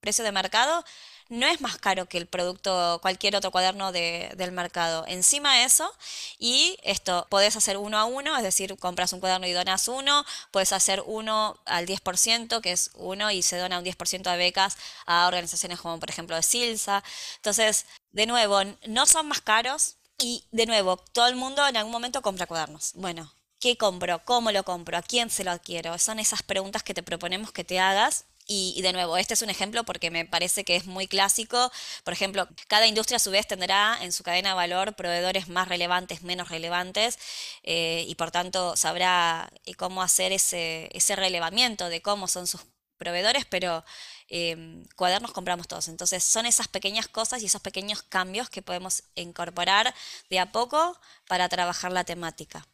precio 0.00 0.24
de 0.24 0.32
mercado, 0.32 0.84
no 1.28 1.46
es 1.46 1.60
más 1.60 1.76
caro 1.78 2.06
que 2.06 2.18
el 2.18 2.26
producto, 2.26 2.98
cualquier 3.02 3.34
otro 3.36 3.50
cuaderno 3.50 3.90
del 3.92 4.52
mercado. 4.52 5.04
Encima 5.08 5.64
eso, 5.64 5.92
y 6.38 6.78
esto, 6.82 7.26
podés 7.30 7.56
hacer 7.56 7.76
uno 7.76 7.98
a 7.98 8.04
uno, 8.04 8.36
es 8.36 8.42
decir, 8.42 8.76
compras 8.78 9.12
un 9.12 9.20
cuaderno 9.20 9.46
y 9.46 9.52
donas 9.52 9.88
uno, 9.88 10.24
puedes 10.52 10.72
hacer 10.72 11.02
uno 11.06 11.58
al 11.66 11.86
10%, 11.86 12.60
que 12.60 12.72
es 12.72 12.90
uno, 12.94 13.30
y 13.30 13.42
se 13.42 13.56
dona 13.58 13.78
un 13.78 13.84
10% 13.84 14.30
de 14.30 14.36
becas 14.36 14.76
a 15.06 15.26
organizaciones 15.26 15.80
como 15.80 15.98
por 15.98 16.10
ejemplo 16.10 16.36
de 16.36 16.42
Silsa. 16.42 17.02
Entonces, 17.36 17.86
de 18.12 18.26
nuevo, 18.26 18.60
no 18.86 19.06
son 19.06 19.28
más 19.28 19.40
caros 19.40 19.96
y 20.18 20.44
de 20.52 20.66
nuevo, 20.66 20.96
todo 20.96 21.26
el 21.26 21.36
mundo 21.36 21.66
en 21.66 21.76
algún 21.76 21.92
momento 21.92 22.22
compra 22.22 22.46
cuadernos. 22.46 22.92
Bueno, 22.94 23.32
¿qué 23.60 23.76
compro? 23.76 24.24
¿Cómo 24.24 24.50
lo 24.52 24.64
compro? 24.64 24.96
¿A 24.96 25.02
quién 25.02 25.28
se 25.30 25.44
lo 25.44 25.50
adquiero? 25.50 25.98
Son 25.98 26.18
esas 26.18 26.42
preguntas 26.42 26.82
que 26.82 26.94
te 26.94 27.02
proponemos 27.02 27.52
que 27.52 27.64
te 27.64 27.80
hagas 27.80 28.24
y, 28.46 28.80
de 28.82 28.92
nuevo, 28.92 29.16
este 29.16 29.34
es 29.34 29.42
un 29.42 29.50
ejemplo 29.50 29.84
porque 29.84 30.10
me 30.10 30.24
parece 30.24 30.64
que 30.64 30.76
es 30.76 30.86
muy 30.86 31.08
clásico. 31.08 31.70
Por 32.04 32.12
ejemplo, 32.12 32.48
cada 32.68 32.86
industria 32.86 33.16
a 33.16 33.18
su 33.20 33.30
vez 33.30 33.46
tendrá 33.46 33.98
en 34.02 34.12
su 34.12 34.22
cadena 34.22 34.50
de 34.50 34.54
valor 34.54 34.94
proveedores 34.94 35.48
más 35.48 35.68
relevantes, 35.68 36.22
menos 36.22 36.48
relevantes, 36.48 37.18
eh, 37.64 38.04
y 38.08 38.14
por 38.14 38.30
tanto 38.30 38.76
sabrá 38.76 39.50
eh, 39.64 39.74
cómo 39.74 40.02
hacer 40.02 40.32
ese, 40.32 40.88
ese 40.92 41.16
relevamiento 41.16 41.88
de 41.88 42.02
cómo 42.02 42.28
son 42.28 42.46
sus 42.46 42.62
proveedores, 42.98 43.44
pero 43.46 43.84
em, 44.28 44.84
cuadernos 44.96 45.32
compramos 45.32 45.68
todos. 45.68 45.88
Entonces 45.88 46.24
son 46.24 46.46
esas 46.46 46.68
pequeñas 46.68 47.08
cosas 47.08 47.42
y 47.42 47.46
esos 47.46 47.60
pequeños 47.62 48.02
cambios 48.02 48.50
que 48.50 48.62
podemos 48.62 49.04
incorporar 49.14 49.94
de 50.30 50.38
a 50.40 50.52
poco 50.52 50.98
para 51.28 51.48
trabajar 51.48 51.92
la 51.92 52.04
temática. 52.04 52.66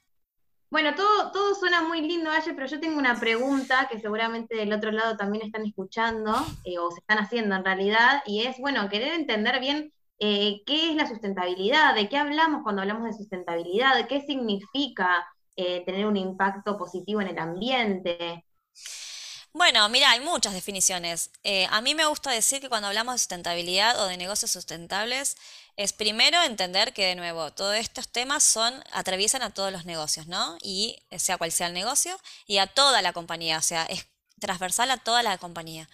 Bueno, 0.72 0.94
todo, 0.94 1.30
todo 1.32 1.54
suena 1.54 1.82
muy 1.82 2.00
lindo, 2.00 2.30
Aye, 2.30 2.54
pero 2.54 2.66
yo 2.66 2.80
tengo 2.80 2.98
una 2.98 3.20
pregunta 3.20 3.88
que 3.90 3.98
seguramente 4.00 4.56
del 4.56 4.72
otro 4.72 4.90
lado 4.90 5.18
también 5.18 5.44
están 5.44 5.66
escuchando, 5.66 6.34
eh, 6.64 6.78
o 6.78 6.90
se 6.90 7.00
están 7.00 7.18
haciendo 7.18 7.54
en 7.54 7.62
realidad, 7.62 8.22
y 8.24 8.46
es, 8.46 8.56
bueno, 8.58 8.88
querer 8.88 9.12
entender 9.12 9.60
bien 9.60 9.92
eh, 10.18 10.62
qué 10.64 10.88
es 10.88 10.96
la 10.96 11.06
sustentabilidad, 11.06 11.94
de 11.94 12.08
qué 12.08 12.16
hablamos 12.16 12.62
cuando 12.62 12.80
hablamos 12.80 13.04
de 13.04 13.12
sustentabilidad, 13.12 14.08
qué 14.08 14.22
significa 14.22 15.26
eh, 15.56 15.84
tener 15.84 16.06
un 16.06 16.16
impacto 16.16 16.78
positivo 16.78 17.20
en 17.20 17.28
el 17.28 17.38
ambiente. 17.38 18.46
Bueno, 19.54 19.86
mira, 19.90 20.10
hay 20.10 20.20
muchas 20.20 20.54
definiciones. 20.54 21.30
Eh, 21.44 21.66
a 21.70 21.82
mí 21.82 21.94
me 21.94 22.06
gusta 22.06 22.30
decir 22.30 22.60
que 22.60 22.70
cuando 22.70 22.88
hablamos 22.88 23.14
de 23.14 23.18
sustentabilidad 23.18 24.00
o 24.00 24.06
de 24.06 24.16
negocios 24.16 24.50
sustentables, 24.50 25.36
es 25.76 25.92
primero 25.92 26.42
entender 26.42 26.94
que, 26.94 27.06
de 27.06 27.16
nuevo, 27.16 27.52
todos 27.52 27.76
estos 27.76 28.08
temas 28.08 28.42
son, 28.42 28.82
atraviesan 28.92 29.42
a 29.42 29.50
todos 29.50 29.70
los 29.70 29.84
negocios, 29.84 30.26
¿no? 30.26 30.56
Y 30.62 31.02
sea 31.18 31.36
cual 31.36 31.52
sea 31.52 31.66
el 31.66 31.74
negocio, 31.74 32.18
y 32.46 32.58
a 32.58 32.66
toda 32.66 33.02
la 33.02 33.12
compañía, 33.12 33.58
o 33.58 33.62
sea, 33.62 33.84
es 33.84 34.06
transversal 34.40 34.90
a 34.90 34.96
toda 34.96 35.22
la 35.22 35.36
compañía. 35.38 35.88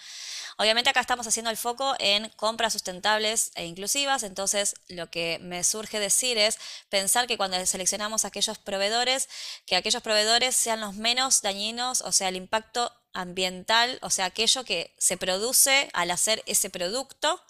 Obviamente 0.61 0.91
acá 0.91 1.01
estamos 1.01 1.25
haciendo 1.29 1.51
el 1.51 1.57
foco 1.57 1.95
en 2.01 2.31
compras 2.31 2.73
sustentables 2.73 3.53
e 3.55 3.65
inclusivas, 3.67 4.25
entonces 4.25 4.75
lo 4.89 5.09
que 5.09 5.39
me 5.41 5.63
surge 5.63 6.01
decir 6.01 6.37
es 6.37 6.59
pensar 6.89 7.29
que 7.29 7.37
cuando 7.37 7.65
seleccionamos 7.65 8.25
aquellos 8.25 8.59
proveedores, 8.59 9.29
que 9.67 9.77
aquellos 9.77 10.03
proveedores 10.03 10.57
sean 10.57 10.81
los 10.81 10.95
menos 10.95 11.43
dañinos, 11.43 12.01
o 12.01 12.11
sea, 12.11 12.29
el 12.29 12.35
impacto 12.35 12.93
ambiental, 13.13 14.01
o 14.03 14.11
sea, 14.11 14.25
aquello 14.25 14.65
que 14.65 14.93
se 14.99 15.17
produce 15.17 15.91
al 15.93 16.11
hacer 16.11 16.43
ese 16.47 16.71
producto 16.71 17.41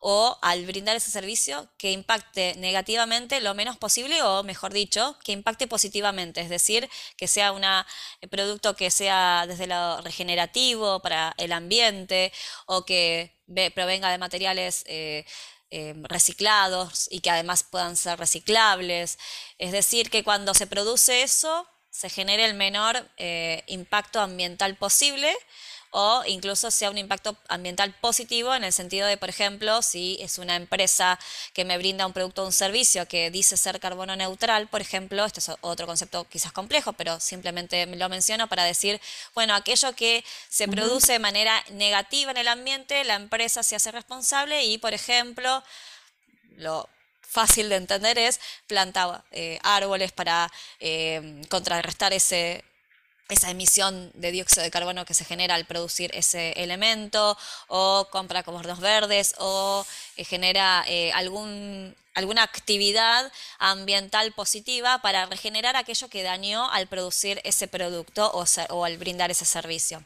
o 0.00 0.38
al 0.42 0.64
brindar 0.64 0.96
ese 0.96 1.10
servicio 1.10 1.68
que 1.76 1.90
impacte 1.90 2.54
negativamente 2.56 3.40
lo 3.40 3.54
menos 3.54 3.76
posible 3.76 4.22
o, 4.22 4.42
mejor 4.44 4.72
dicho, 4.72 5.16
que 5.24 5.32
impacte 5.32 5.66
positivamente, 5.66 6.40
es 6.40 6.48
decir, 6.48 6.88
que 7.16 7.26
sea 7.26 7.52
un 7.52 7.64
eh, 7.64 8.28
producto 8.30 8.76
que 8.76 8.90
sea 8.90 9.44
desde 9.46 9.66
lo 9.66 10.00
regenerativo 10.02 11.00
para 11.00 11.34
el 11.36 11.52
ambiente 11.52 12.32
o 12.66 12.84
que 12.84 13.34
provenga 13.74 14.10
de 14.10 14.18
materiales 14.18 14.84
eh, 14.86 15.24
eh, 15.70 15.94
reciclados 16.04 17.08
y 17.10 17.20
que 17.20 17.30
además 17.30 17.64
puedan 17.64 17.96
ser 17.96 18.18
reciclables. 18.18 19.18
Es 19.58 19.72
decir, 19.72 20.10
que 20.10 20.22
cuando 20.22 20.54
se 20.54 20.66
produce 20.66 21.22
eso, 21.22 21.66
se 21.90 22.08
genere 22.10 22.44
el 22.44 22.54
menor 22.54 23.08
impacto 23.66 24.20
ambiental 24.20 24.76
posible 24.76 25.34
o 25.90 26.22
incluso 26.26 26.70
sea 26.70 26.90
un 26.90 26.98
impacto 26.98 27.36
ambiental 27.48 27.94
positivo 28.00 28.54
en 28.54 28.64
el 28.64 28.72
sentido 28.72 29.06
de, 29.06 29.16
por 29.16 29.28
ejemplo, 29.28 29.82
si 29.82 30.18
es 30.20 30.38
una 30.38 30.56
empresa 30.56 31.18
que 31.52 31.64
me 31.64 31.78
brinda 31.78 32.06
un 32.06 32.12
producto 32.12 32.42
o 32.42 32.46
un 32.46 32.52
servicio 32.52 33.06
que 33.06 33.30
dice 33.30 33.56
ser 33.56 33.80
carbono 33.80 34.14
neutral, 34.16 34.68
por 34.68 34.80
ejemplo, 34.80 35.24
este 35.24 35.40
es 35.40 35.50
otro 35.60 35.86
concepto 35.86 36.24
quizás 36.28 36.52
complejo, 36.52 36.92
pero 36.92 37.20
simplemente 37.20 37.86
lo 37.86 38.08
menciono 38.08 38.48
para 38.48 38.64
decir, 38.64 39.00
bueno, 39.34 39.54
aquello 39.54 39.94
que 39.94 40.24
se 40.48 40.68
produce 40.68 41.12
de 41.12 41.18
manera 41.18 41.64
negativa 41.70 42.30
en 42.30 42.36
el 42.36 42.48
ambiente, 42.48 43.04
la 43.04 43.14
empresa 43.14 43.62
se 43.62 43.76
hace 43.76 43.90
responsable 43.90 44.64
y, 44.64 44.78
por 44.78 44.94
ejemplo, 44.94 45.62
lo 46.56 46.88
fácil 47.28 47.68
de 47.68 47.76
entender 47.76 48.18
es 48.18 48.40
plantar 48.66 49.22
eh, 49.30 49.58
árboles 49.62 50.12
para 50.12 50.50
eh, 50.80 51.42
contrarrestar 51.48 52.12
ese, 52.12 52.64
esa 53.28 53.50
emisión 53.50 54.10
de 54.14 54.32
dióxido 54.32 54.62
de 54.62 54.70
carbono 54.70 55.04
que 55.04 55.14
se 55.14 55.24
genera 55.24 55.54
al 55.54 55.66
producir 55.66 56.10
ese 56.14 56.52
elemento, 56.52 57.36
o 57.66 58.08
compra 58.10 58.42
comornos 58.42 58.80
verdes, 58.80 59.34
o 59.38 59.84
eh, 60.16 60.24
genera 60.24 60.84
eh, 60.88 61.12
algún, 61.12 61.94
alguna 62.14 62.42
actividad 62.42 63.30
ambiental 63.58 64.32
positiva 64.32 65.00
para 65.02 65.26
regenerar 65.26 65.76
aquello 65.76 66.08
que 66.08 66.22
dañó 66.22 66.70
al 66.70 66.86
producir 66.86 67.40
ese 67.44 67.68
producto 67.68 68.30
o 68.70 68.84
al 68.84 68.98
brindar 68.98 69.30
ese 69.30 69.44
servicio. 69.44 70.02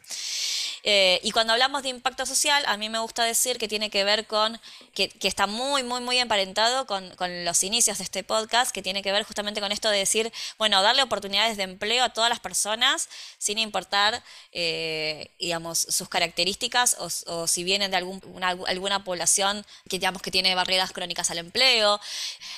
Eh, 0.84 1.20
y 1.22 1.30
cuando 1.30 1.52
hablamos 1.52 1.82
de 1.82 1.90
impacto 1.90 2.26
social, 2.26 2.64
a 2.66 2.76
mí 2.76 2.88
me 2.88 2.98
gusta 2.98 3.24
decir 3.24 3.58
que 3.58 3.68
tiene 3.68 3.88
que 3.88 4.02
ver 4.02 4.26
con, 4.26 4.60
que, 4.94 5.12
está 5.22 5.46
muy, 5.46 5.84
muy, 5.84 6.00
muy 6.00 6.18
emparentado 6.18 6.86
con, 6.86 7.12
los 7.44 7.62
inicios 7.62 7.98
de 7.98 8.04
este 8.04 8.24
podcast, 8.24 8.72
que 8.72 8.82
tiene 8.82 9.02
que 9.02 9.12
ver 9.12 9.24
justamente 9.24 9.60
con 9.60 9.70
esto 9.70 9.88
de 9.90 9.98
decir, 9.98 10.32
bueno, 10.58 10.82
darle 10.82 11.02
oportunidades 11.02 11.56
de 11.56 11.62
empleo 11.64 12.04
a 12.04 12.08
todas 12.08 12.30
las 12.30 12.40
personas 12.40 13.08
sin 13.38 13.58
importar, 13.58 14.22
eh, 14.50 15.30
digamos, 15.38 15.78
sus 15.78 16.08
características 16.08 16.96
o, 16.98 17.46
si 17.46 17.64
vienen 17.64 17.90
de 17.90 17.96
algún, 17.98 18.20
alguna 18.66 19.04
población 19.04 19.64
que, 19.88 19.98
digamos, 19.98 20.20
que 20.22 20.30
tiene 20.30 20.54
barreras 20.54 20.92
crónicas 20.92 21.30
al 21.30 21.38
empleo, 21.38 22.00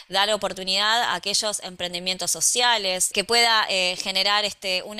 dar 0.08 0.30
oportunidad 0.30 1.02
a 1.02 1.14
aquellos 1.14 1.60
emprendimientos 1.62 2.30
sociales, 2.30 3.10
que 3.12 3.24
pueda 3.24 3.66
eh, 3.68 3.96
generar 4.02 4.44
este, 4.44 4.82
un, 4.82 4.94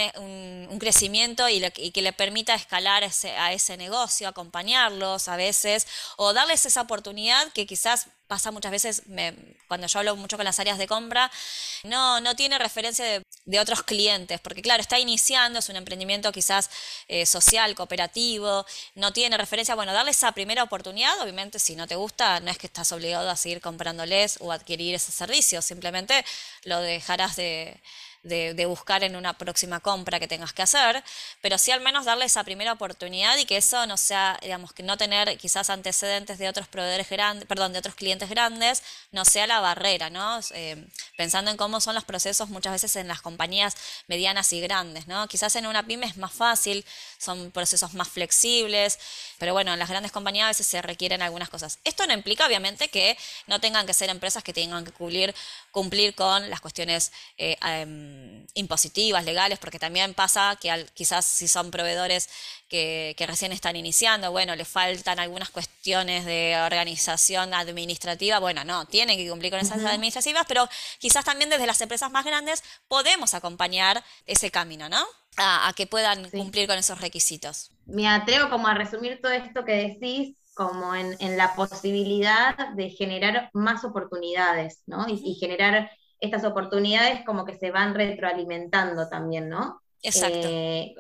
crecimiento 0.79 1.49
y, 1.49 1.65
y 1.77 1.91
que 1.93 2.03
le 2.03 2.13
permita 2.13 2.55
escalar 2.55 3.05
a 3.25 3.53
ese 3.53 3.77
negocio, 3.77 4.29
acompañarlos 4.29 5.29
a 5.29 5.37
veces, 5.37 5.87
o 6.17 6.33
darles 6.33 6.67
esa 6.67 6.81
oportunidad 6.81 7.53
que 7.53 7.67
quizás 7.67 8.09
pasa 8.27 8.51
muchas 8.51 8.73
veces, 8.73 9.03
cuando 9.69 9.87
yo 9.87 9.99
hablo 9.99 10.17
mucho 10.17 10.37
con 10.37 10.45
las 10.45 10.59
áreas 10.59 10.79
de 10.79 10.87
compra, 10.87 11.31
no, 11.83 12.21
no 12.21 12.35
tiene 12.35 12.59
referencia 12.59 13.05
de, 13.05 13.61
otros 13.61 13.83
clientes, 13.83 14.41
porque 14.41 14.63
claro, 14.63 14.81
está 14.81 14.99
iniciando, 14.99 15.59
es 15.59 15.69
un 15.69 15.77
emprendimiento 15.77 16.33
quizás 16.33 16.71
eh, 17.09 17.27
social, 17.27 17.75
cooperativo, 17.75 18.65
no 18.95 19.13
tiene 19.13 19.37
referencia, 19.37 19.75
bueno, 19.75 19.93
darles 19.93 20.17
esa 20.17 20.33
primera 20.33 20.63
oportunidad, 20.63 21.21
obviamente 21.21 21.59
si 21.59 21.77
no 21.77 21.87
te 21.87 21.95
gusta, 21.95 22.41
no 22.41 22.51
es 22.51 22.59
que 22.59 22.67
estás 22.67 22.91
obligado 22.93 23.29
a 23.31 23.37
seguir 23.37 23.61
comprándoles 23.61 24.39
o 24.41 24.51
adquirir 24.51 24.95
ese 24.95 25.13
servicio, 25.13 25.61
simplemente 25.61 26.25
lo 26.65 26.81
dejarás 26.81 27.37
de 27.37 27.81
de, 28.25 28.67
buscar 28.67 29.05
en 29.05 29.17
una 29.17 29.35
próxima 29.35 29.81
compra 29.81 30.19
que 30.19 30.27
tengas 30.27 30.53
que 30.53 30.63
hacer, 30.63 31.05
pero 31.41 31.59
sí 31.59 31.71
al 31.71 31.81
menos 31.81 32.07
darle 32.07 32.25
esa 32.25 32.43
primera 32.43 32.73
oportunidad 32.73 33.37
y 33.37 33.45
que 33.45 33.59
eso 33.59 33.87
no 33.87 33.97
sea, 33.97 34.39
digamos, 34.43 34.73
que 34.73 34.83
no 34.83 34.97
tener 34.97 35.37
quizás 35.37 35.71
antecedentes 35.71 36.39
de 36.39 36.49
otros 36.49 36.67
proveedores 36.67 37.09
grandes, 37.09 37.47
perdón, 37.47 37.73
de 37.73 37.79
otros 37.79 37.95
clientes 37.95 38.29
grandes, 38.31 38.83
no 39.13 39.25
sea 39.25 39.47
la 39.47 39.61
barrera, 39.61 40.11
¿no? 40.11 40.41
Eh, 40.53 40.87
pensando 41.17 41.51
en 41.51 41.57
cómo 41.57 41.81
son 41.81 41.95
los 41.95 42.05
procesos 42.05 42.49
muchas 42.49 42.73
veces 42.73 42.97
en 42.97 43.07
las 43.07 43.21
compañías 43.21 43.77
medianas 44.09 44.53
y 44.53 44.61
grandes, 44.61 45.07
¿no? 45.07 45.29
Quizás 45.29 45.55
en 45.57 45.67
una 45.67 45.85
pyme 45.85 46.07
es 46.07 46.17
más 46.17 46.33
fácil, 46.33 46.85
son 47.19 47.51
procesos 47.51 47.95
más 47.95 48.09
flexibles, 48.09 48.99
pero 49.39 49.53
bueno, 49.53 49.73
en 49.75 49.79
las 49.79 49.91
grandes 49.91 50.13
compañías 50.13 50.47
a 50.47 50.49
veces 50.49 50.67
se 50.67 50.81
requieren 50.81 51.21
algunas 51.23 51.51
cosas. 51.51 51.79
Esto 51.85 52.07
no 52.07 52.15
implica, 52.15 52.47
obviamente, 52.47 52.89
que 52.89 53.19
no 53.47 53.61
tengan 53.61 53.87
que 53.87 53.93
ser 53.93 54.09
empresas 54.09 54.43
que 54.43 54.53
tengan 54.53 54.85
que 54.85 54.93
cumplir, 54.93 55.35
cumplir 55.71 56.15
con 56.15 56.49
las 56.49 56.61
cuestiones 56.61 57.13
eh, 57.37 57.57
em, 58.15 58.47
impositivas, 58.55 59.25
legales, 59.25 59.59
porque 59.59 59.79
también 59.79 60.15
pasa 60.15 60.57
que 60.61 60.87
quizás 60.95 61.25
si 61.25 61.49
son 61.49 61.71
proveedores 61.71 62.29
que, 62.69 63.15
recién 63.27 63.53
están 63.53 63.77
iniciando, 63.77 64.31
bueno, 64.31 64.55
le 64.57 64.65
faltan 64.65 65.19
algunas 65.19 65.51
cuestiones 65.51 66.25
de 66.25 66.57
organización 66.65 67.55
administrativa, 67.55 68.39
bueno, 68.39 68.65
no, 68.65 68.87
tienen 68.87 69.17
que 69.17 69.29
cumplir 69.29 69.51
con 69.51 69.61
esas 69.61 69.85
administrativas, 69.85 70.45
pero 70.47 70.69
quizás 70.99 71.25
también 71.25 71.51
desde 71.51 71.67
las 71.67 71.81
empresas 71.81 72.11
más 72.11 72.25
grandes 72.25 72.63
podemos 72.89 73.35
acompañar 73.35 74.05
ese 74.27 74.51
camino, 74.51 74.89
¿no? 74.89 75.05
a, 75.37 75.73
que 75.77 75.87
puedan 75.87 76.31
cumplir 76.31 76.69
con 76.69 76.79
esos 76.79 77.01
requisitos. 77.01 77.71
Me 77.87 78.09
atrevo 78.09 78.51
como 78.51 78.69
a 78.69 78.75
resumir 78.75 79.21
todo 79.21 79.33
esto 79.33 79.65
que 79.65 79.73
decís 79.73 80.37
como 80.55 80.95
en, 80.95 81.37
la 81.37 81.55
posibilidad 81.57 82.57
de 82.75 82.91
generar 82.91 83.51
más 83.53 83.85
oportunidades, 83.85 84.83
¿no? 84.87 85.07
Y, 85.09 85.35
generar 85.35 85.91
estas 86.25 86.45
oportunidades 86.45 87.25
como 87.25 87.45
que 87.45 87.57
se 87.57 87.71
van 87.71 87.95
retroalimentando 87.95 89.09
también, 89.09 89.49
¿no? 89.49 89.81
Exacto. 90.03 90.49
Eh, 90.49 90.95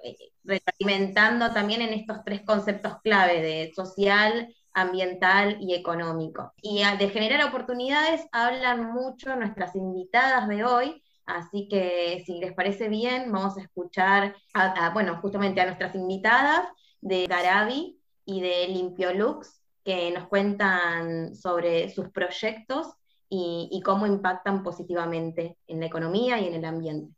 retroalimentando 0.45 1.53
también 1.53 1.83
en 1.83 1.93
estos 1.93 2.19
tres 2.25 2.43
conceptos 2.43 3.01
clave 3.03 3.43
de 3.43 3.73
social, 3.75 4.55
ambiental 4.73 5.59
y 5.61 5.75
económico. 5.75 6.53
Y 6.61 6.83
de 6.99 7.09
generar 7.09 7.47
oportunidades 7.47 8.23
hablan 8.33 8.93
mucho 8.93 9.37
nuestras 9.37 9.75
invitadas 9.77 10.49
de 10.49 10.65
hoy, 10.65 11.03
Así 11.27 11.69
que 11.69 12.23
si 12.27 12.39
les 12.39 12.53
parece 12.53 12.89
bien, 12.89 13.33
vamos 13.33 13.57
a 13.57 13.63
escuchar, 13.63 14.37
a, 14.53 14.91
bueno, 14.91 15.19
justamente 15.21 15.61
a 15.61 15.67
nuestras 15.67 15.95
invitadas 15.95 16.67
de 17.01 17.27
Garabi 17.27 17.99
y 18.27 18.41
de 18.41 18.69
Limpiolux, 18.69 19.63
que 19.85 20.11
nos 20.11 20.29
cuentan 20.29 21.35
sobre 21.35 21.91
sus 21.91 22.11
proyectos 22.11 22.95
y, 23.35 23.69
y 23.71 23.81
cómo 23.83 24.07
impactan 24.07 24.63
positivamente 24.63 25.59
en 25.67 25.81
la 25.81 25.87
economía 25.87 26.41
y 26.41 26.47
en 26.47 26.55
el 26.55 26.65
ambiente. 26.65 27.15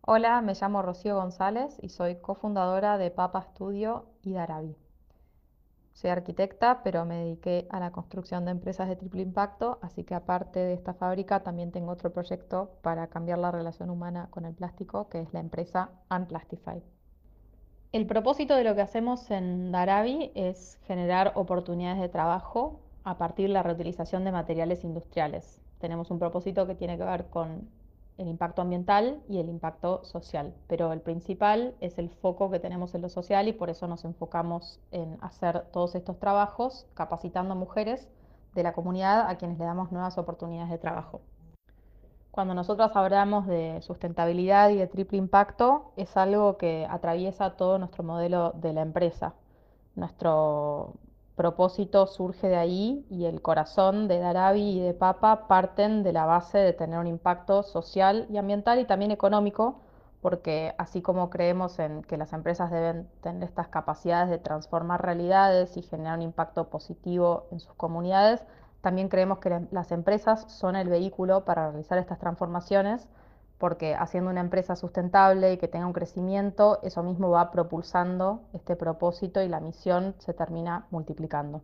Hola, 0.00 0.42
me 0.42 0.54
llamo 0.54 0.82
Rocío 0.82 1.16
González 1.16 1.78
y 1.80 1.88
soy 1.88 2.16
cofundadora 2.16 2.98
de 2.98 3.10
Papa 3.10 3.42
Studio 3.42 4.06
y 4.22 4.32
Darabi. 4.32 4.76
Soy 5.92 6.10
arquitecta, 6.10 6.82
pero 6.82 7.04
me 7.04 7.24
dediqué 7.24 7.68
a 7.70 7.78
la 7.78 7.92
construcción 7.92 8.44
de 8.44 8.50
empresas 8.50 8.88
de 8.88 8.96
triple 8.96 9.22
impacto, 9.22 9.78
así 9.80 10.02
que 10.02 10.14
aparte 10.14 10.58
de 10.58 10.74
esta 10.74 10.92
fábrica 10.92 11.44
también 11.44 11.70
tengo 11.70 11.92
otro 11.92 12.12
proyecto 12.12 12.72
para 12.82 13.06
cambiar 13.06 13.38
la 13.38 13.52
relación 13.52 13.90
humana 13.90 14.26
con 14.30 14.44
el 14.44 14.54
plástico, 14.54 15.08
que 15.08 15.20
es 15.20 15.32
la 15.32 15.40
empresa 15.40 15.90
Unplastify. 16.10 16.82
El 17.92 18.06
propósito 18.08 18.56
de 18.56 18.64
lo 18.64 18.74
que 18.74 18.82
hacemos 18.82 19.30
en 19.30 19.70
Darabi 19.70 20.32
es 20.34 20.80
generar 20.82 21.30
oportunidades 21.36 22.00
de 22.00 22.08
trabajo 22.08 22.80
a 23.04 23.18
partir 23.18 23.48
de 23.48 23.54
la 23.54 23.62
reutilización 23.62 24.24
de 24.24 24.32
materiales 24.32 24.82
industriales. 24.82 25.60
Tenemos 25.78 26.10
un 26.10 26.18
propósito 26.18 26.66
que 26.66 26.74
tiene 26.74 26.96
que 26.96 27.04
ver 27.04 27.26
con 27.26 27.68
el 28.16 28.28
impacto 28.28 28.62
ambiental 28.62 29.20
y 29.28 29.38
el 29.38 29.48
impacto 29.48 30.04
social, 30.04 30.54
pero 30.68 30.92
el 30.92 31.00
principal 31.00 31.74
es 31.80 31.98
el 31.98 32.10
foco 32.10 32.50
que 32.50 32.60
tenemos 32.60 32.94
en 32.94 33.02
lo 33.02 33.08
social 33.08 33.48
y 33.48 33.52
por 33.52 33.70
eso 33.70 33.88
nos 33.88 34.04
enfocamos 34.04 34.80
en 34.92 35.18
hacer 35.20 35.66
todos 35.72 35.94
estos 35.94 36.18
trabajos 36.18 36.86
capacitando 36.94 37.54
mujeres 37.56 38.08
de 38.54 38.62
la 38.62 38.72
comunidad 38.72 39.28
a 39.28 39.36
quienes 39.36 39.58
le 39.58 39.64
damos 39.64 39.90
nuevas 39.90 40.16
oportunidades 40.16 40.70
de 40.70 40.78
trabajo. 40.78 41.20
Cuando 42.30 42.54
nosotros 42.54 42.90
hablamos 42.94 43.46
de 43.46 43.80
sustentabilidad 43.82 44.70
y 44.70 44.76
de 44.76 44.86
triple 44.86 45.18
impacto, 45.18 45.92
es 45.96 46.16
algo 46.16 46.56
que 46.56 46.86
atraviesa 46.88 47.56
todo 47.56 47.78
nuestro 47.78 48.02
modelo 48.02 48.52
de 48.52 48.72
la 48.72 48.82
empresa. 48.82 49.34
Nuestro 49.94 50.94
propósito 51.36 52.06
surge 52.06 52.48
de 52.48 52.56
ahí 52.56 53.04
y 53.10 53.24
el 53.24 53.42
corazón 53.42 54.08
de 54.08 54.18
Darabi 54.18 54.78
y 54.78 54.80
de 54.80 54.94
Papa 54.94 55.48
parten 55.48 56.02
de 56.02 56.12
la 56.12 56.26
base 56.26 56.58
de 56.58 56.72
tener 56.72 56.98
un 56.98 57.06
impacto 57.06 57.62
social 57.62 58.26
y 58.30 58.36
ambiental 58.36 58.78
y 58.78 58.84
también 58.84 59.10
económico, 59.10 59.80
porque 60.20 60.74
así 60.78 61.02
como 61.02 61.30
creemos 61.30 61.78
en 61.78 62.02
que 62.02 62.16
las 62.16 62.32
empresas 62.32 62.70
deben 62.70 63.08
tener 63.20 63.42
estas 63.42 63.68
capacidades 63.68 64.30
de 64.30 64.38
transformar 64.38 65.02
realidades 65.02 65.76
y 65.76 65.82
generar 65.82 66.16
un 66.16 66.22
impacto 66.22 66.68
positivo 66.68 67.46
en 67.50 67.60
sus 67.60 67.74
comunidades, 67.74 68.44
también 68.80 69.08
creemos 69.08 69.38
que 69.38 69.66
las 69.70 69.92
empresas 69.92 70.44
son 70.52 70.76
el 70.76 70.88
vehículo 70.88 71.44
para 71.44 71.70
realizar 71.70 71.98
estas 71.98 72.18
transformaciones, 72.18 73.08
porque 73.58 73.94
haciendo 73.94 74.30
una 74.30 74.40
empresa 74.40 74.76
sustentable 74.76 75.52
y 75.52 75.56
que 75.58 75.68
tenga 75.68 75.86
un 75.86 75.92
crecimiento, 75.92 76.80
eso 76.82 77.02
mismo 77.02 77.30
va 77.30 77.50
propulsando 77.50 78.42
este 78.52 78.76
propósito 78.76 79.42
y 79.42 79.48
la 79.48 79.60
misión 79.60 80.14
se 80.18 80.34
termina 80.34 80.86
multiplicando. 80.90 81.62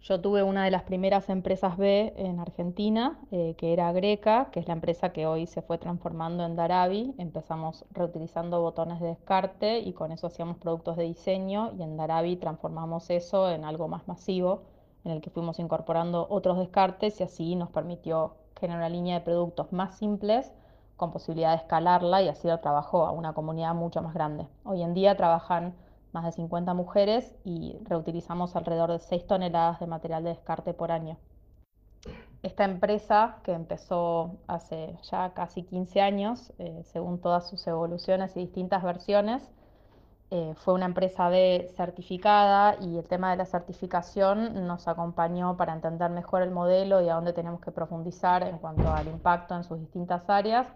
Yo 0.00 0.20
tuve 0.20 0.42
una 0.42 0.64
de 0.64 0.72
las 0.72 0.82
primeras 0.82 1.28
empresas 1.28 1.76
B 1.76 2.12
en 2.16 2.40
Argentina, 2.40 3.20
eh, 3.30 3.54
que 3.56 3.72
era 3.72 3.92
Greca, 3.92 4.48
que 4.50 4.58
es 4.58 4.66
la 4.66 4.72
empresa 4.72 5.12
que 5.12 5.26
hoy 5.26 5.46
se 5.46 5.62
fue 5.62 5.78
transformando 5.78 6.44
en 6.44 6.56
Darabi. 6.56 7.14
Empezamos 7.18 7.84
reutilizando 7.92 8.60
botones 8.60 8.98
de 8.98 9.06
descarte 9.06 9.78
y 9.78 9.92
con 9.92 10.10
eso 10.10 10.26
hacíamos 10.26 10.56
productos 10.56 10.96
de 10.96 11.04
diseño 11.04 11.72
y 11.78 11.84
en 11.84 11.96
Darabi 11.96 12.34
transformamos 12.34 13.10
eso 13.10 13.48
en 13.48 13.64
algo 13.64 13.86
más 13.86 14.08
masivo 14.08 14.62
en 15.04 15.12
el 15.12 15.20
que 15.20 15.30
fuimos 15.30 15.58
incorporando 15.58 16.26
otros 16.30 16.58
descartes 16.58 17.20
y 17.20 17.24
así 17.24 17.54
nos 17.54 17.70
permitió 17.70 18.34
generar 18.58 18.80
una 18.80 18.88
línea 18.88 19.18
de 19.18 19.24
productos 19.24 19.72
más 19.72 19.98
simples 19.98 20.52
con 21.02 21.10
posibilidad 21.10 21.50
de 21.50 21.56
escalarla 21.56 22.22
y 22.22 22.28
así 22.28 22.46
lo 22.46 22.60
trabajó 22.60 23.06
a 23.06 23.10
una 23.10 23.32
comunidad 23.32 23.74
mucho 23.74 24.00
más 24.02 24.14
grande. 24.14 24.46
Hoy 24.62 24.82
en 24.82 24.94
día 24.94 25.16
trabajan 25.16 25.74
más 26.12 26.24
de 26.24 26.30
50 26.30 26.74
mujeres 26.74 27.34
y 27.44 27.76
reutilizamos 27.82 28.54
alrededor 28.54 28.92
de 28.92 29.00
6 29.00 29.26
toneladas 29.26 29.80
de 29.80 29.88
material 29.88 30.22
de 30.22 30.30
descarte 30.30 30.74
por 30.74 30.92
año. 30.92 31.16
Esta 32.44 32.62
empresa, 32.62 33.38
que 33.42 33.50
empezó 33.50 34.36
hace 34.46 34.96
ya 35.10 35.34
casi 35.34 35.64
15 35.64 36.00
años, 36.00 36.52
eh, 36.60 36.82
según 36.84 37.20
todas 37.20 37.50
sus 37.50 37.66
evoluciones 37.66 38.36
y 38.36 38.40
distintas 38.40 38.84
versiones, 38.84 39.42
eh, 40.30 40.54
fue 40.54 40.74
una 40.74 40.86
empresa 40.86 41.28
B 41.28 41.68
certificada 41.74 42.76
y 42.80 42.96
el 42.96 43.08
tema 43.08 43.32
de 43.32 43.38
la 43.38 43.44
certificación 43.44 44.68
nos 44.68 44.86
acompañó 44.86 45.56
para 45.56 45.72
entender 45.72 46.10
mejor 46.10 46.42
el 46.42 46.52
modelo 46.52 47.02
y 47.02 47.08
a 47.08 47.14
dónde 47.14 47.32
tenemos 47.32 47.60
que 47.60 47.72
profundizar 47.72 48.44
en 48.44 48.58
cuanto 48.58 48.88
al 48.92 49.08
impacto 49.08 49.56
en 49.56 49.64
sus 49.64 49.80
distintas 49.80 50.30
áreas, 50.30 50.68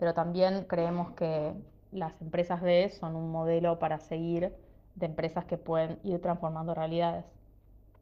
pero 0.00 0.14
también 0.14 0.64
creemos 0.64 1.10
que 1.10 1.52
las 1.92 2.18
empresas 2.22 2.62
B 2.62 2.88
son 2.88 3.16
un 3.16 3.30
modelo 3.30 3.78
para 3.78 3.98
seguir 3.98 4.50
de 4.94 5.04
empresas 5.04 5.44
que 5.44 5.58
pueden 5.58 5.98
ir 6.04 6.22
transformando 6.22 6.74
realidades. 6.74 7.26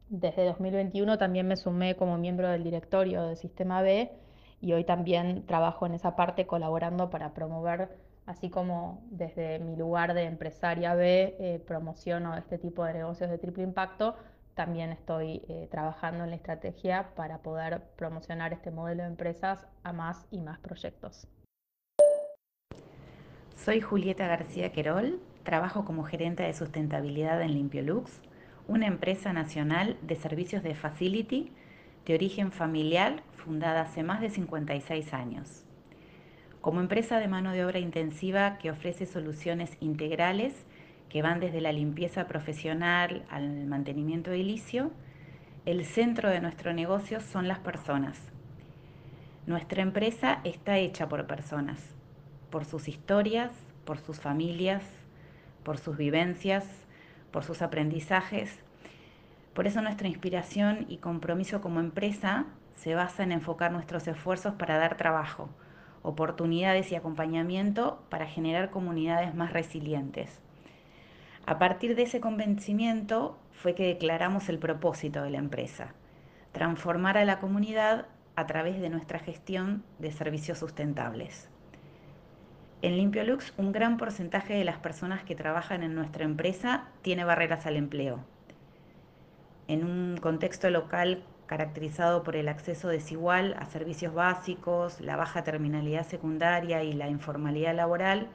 Desde 0.07 0.45
2021 0.45 1.17
también 1.17 1.45
me 1.45 1.57
sumé 1.57 1.97
como 1.97 2.17
miembro 2.17 2.47
del 2.47 2.63
directorio 2.63 3.23
de 3.23 3.35
Sistema 3.35 3.81
B 3.81 4.13
y 4.61 4.71
hoy 4.71 4.85
también 4.85 5.45
trabajo 5.45 5.85
en 5.85 5.93
esa 5.93 6.15
parte 6.15 6.47
colaborando 6.47 7.09
para 7.09 7.33
promover 7.33 7.89
así 8.25 8.49
como 8.49 9.03
desde 9.11 9.59
mi 9.59 9.75
lugar 9.75 10.13
de 10.13 10.23
empresaria 10.23 10.95
B 10.95 11.35
eh, 11.37 11.61
promociono 11.67 12.37
este 12.37 12.57
tipo 12.57 12.85
de 12.85 12.93
negocios 12.93 13.29
de 13.29 13.37
triple 13.39 13.63
impacto, 13.63 14.15
también 14.55 14.91
estoy 14.93 15.41
eh, 15.49 15.67
trabajando 15.69 16.23
en 16.23 16.29
la 16.29 16.37
estrategia 16.37 17.09
para 17.15 17.39
poder 17.39 17.81
promocionar 17.97 18.53
este 18.53 18.71
modelo 18.71 19.03
de 19.03 19.09
empresas 19.09 19.67
a 19.83 19.91
más 19.91 20.25
y 20.31 20.39
más 20.39 20.59
proyectos. 20.59 21.27
Soy 23.65 23.81
Julieta 23.81 24.25
García 24.25 24.71
Querol, 24.71 25.19
trabajo 25.43 25.83
como 25.83 26.05
gerente 26.05 26.43
de 26.43 26.53
sustentabilidad 26.53 27.41
en 27.41 27.53
Limpiolux, 27.55 28.21
una 28.69 28.87
empresa 28.87 29.33
nacional 29.33 29.97
de 30.01 30.15
servicios 30.15 30.63
de 30.63 30.75
facility 30.75 31.51
de 32.05 32.15
origen 32.15 32.53
familiar 32.53 33.21
fundada 33.35 33.81
hace 33.81 34.01
más 34.01 34.21
de 34.21 34.29
56 34.29 35.13
años. 35.13 35.65
Como 36.61 36.79
empresa 36.79 37.19
de 37.19 37.27
mano 37.27 37.51
de 37.51 37.65
obra 37.65 37.79
intensiva 37.79 38.57
que 38.59 38.71
ofrece 38.71 39.05
soluciones 39.05 39.75
integrales 39.81 40.53
que 41.09 41.21
van 41.21 41.41
desde 41.41 41.59
la 41.59 41.73
limpieza 41.73 42.27
profesional 42.27 43.25
al 43.29 43.65
mantenimiento 43.65 44.31
edilicio, 44.31 44.89
el 45.65 45.83
centro 45.83 46.29
de 46.29 46.39
nuestro 46.39 46.73
negocio 46.73 47.19
son 47.19 47.49
las 47.49 47.59
personas. 47.59 48.21
Nuestra 49.47 49.81
empresa 49.81 50.39
está 50.45 50.77
hecha 50.77 51.09
por 51.09 51.27
personas, 51.27 51.98
por 52.49 52.65
sus 52.65 52.87
historias, 52.87 53.51
por 53.85 53.99
sus 53.99 54.19
familias, 54.19 54.83
por 55.63 55.77
sus 55.77 55.97
vivencias, 55.97 56.65
por 57.31 57.43
sus 57.43 57.61
aprendizajes. 57.61 58.59
Por 59.53 59.67
eso 59.67 59.81
nuestra 59.81 60.07
inspiración 60.07 60.85
y 60.89 60.97
compromiso 60.97 61.61
como 61.61 61.79
empresa 61.79 62.45
se 62.75 62.95
basa 62.95 63.23
en 63.23 63.31
enfocar 63.31 63.71
nuestros 63.71 64.07
esfuerzos 64.07 64.53
para 64.55 64.77
dar 64.77 64.95
trabajo, 64.95 65.49
oportunidades 66.01 66.91
y 66.91 66.95
acompañamiento 66.95 68.01
para 68.09 68.25
generar 68.25 68.69
comunidades 68.69 69.35
más 69.35 69.51
resilientes. 69.51 70.39
A 71.45 71.59
partir 71.59 71.95
de 71.95 72.03
ese 72.03 72.19
convencimiento 72.21 73.37
fue 73.51 73.75
que 73.75 73.87
declaramos 73.87 74.49
el 74.49 74.59
propósito 74.59 75.23
de 75.23 75.31
la 75.31 75.39
empresa, 75.39 75.93
transformar 76.51 77.17
a 77.17 77.25
la 77.25 77.39
comunidad 77.39 78.05
a 78.35 78.47
través 78.47 78.79
de 78.79 78.89
nuestra 78.89 79.19
gestión 79.19 79.83
de 79.97 80.11
servicios 80.11 80.59
sustentables. 80.59 81.49
En 82.81 82.95
Limpiolux, 82.95 83.53
un 83.57 83.73
gran 83.73 83.97
porcentaje 83.97 84.53
de 84.53 84.63
las 84.63 84.77
personas 84.77 85.23
que 85.23 85.35
trabajan 85.35 85.83
en 85.83 85.95
nuestra 85.95 86.23
empresa 86.23 86.85
tiene 87.01 87.25
barreras 87.25 87.65
al 87.65 87.75
empleo. 87.75 88.23
En 89.67 89.83
un 89.83 90.15
contexto 90.17 90.69
local 90.69 91.21
caracterizado 91.45 92.23
por 92.23 92.37
el 92.37 92.47
acceso 92.47 92.87
desigual 92.87 93.53
a 93.59 93.65
servicios 93.65 94.13
básicos, 94.13 95.01
la 95.01 95.17
baja 95.17 95.43
terminalidad 95.43 96.07
secundaria 96.07 96.81
y 96.83 96.93
la 96.93 97.09
informalidad 97.09 97.75
laboral, 97.75 98.29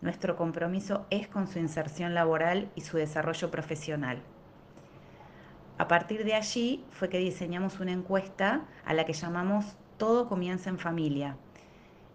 nuestro 0.00 0.36
compromiso 0.36 1.04
es 1.10 1.26
con 1.26 1.48
su 1.48 1.58
inserción 1.58 2.14
laboral 2.14 2.70
y 2.76 2.82
su 2.82 2.98
desarrollo 2.98 3.50
profesional. 3.50 4.22
A 5.78 5.88
partir 5.88 6.24
de 6.24 6.34
allí 6.34 6.84
fue 6.90 7.08
que 7.08 7.18
diseñamos 7.18 7.80
una 7.80 7.90
encuesta 7.90 8.62
a 8.84 8.94
la 8.94 9.06
que 9.06 9.12
llamamos 9.12 9.76
Todo 9.96 10.28
comienza 10.28 10.70
en 10.70 10.78
familia, 10.78 11.36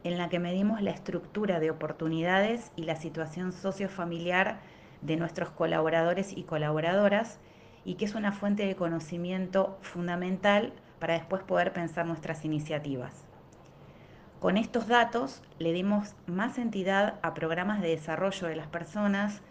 en 0.04 0.18
la 0.18 0.30
que 0.30 0.40
medimos 0.40 0.82
la 0.82 0.92
estructura 0.92 1.60
de 1.60 1.72
oportunidades 1.72 2.72
y 2.76 2.84
la 2.84 2.96
situación 2.96 3.52
sociofamiliar 3.52 4.60
de 5.02 5.18
nuestros 5.18 5.50
colaboradores 5.50 6.36
y 6.36 6.44
colaboradoras 6.44 7.40
y 7.86 7.96
que 7.96 8.06
es 8.06 8.16
una 8.16 8.32
fuente 8.32 8.66
de 8.66 8.76
conocimiento 8.76 9.78
fundamental 9.82 10.74
para 11.00 11.14
después 11.14 11.44
poder 11.44 11.74
pensar 11.74 12.06
nuestras 12.06 12.44
iniciativas. 12.46 13.24
Con 14.40 14.58
estos 14.58 14.88
datos 14.88 15.42
le 15.58 15.74
dimos 15.74 16.16
más 16.28 16.58
entidad 16.58 17.16
a 17.24 17.34
programas 17.34 17.82
de 17.82 17.90
desarrollo 17.90 18.48
de 18.48 18.56
las 18.56 18.68
personas, 18.68 19.42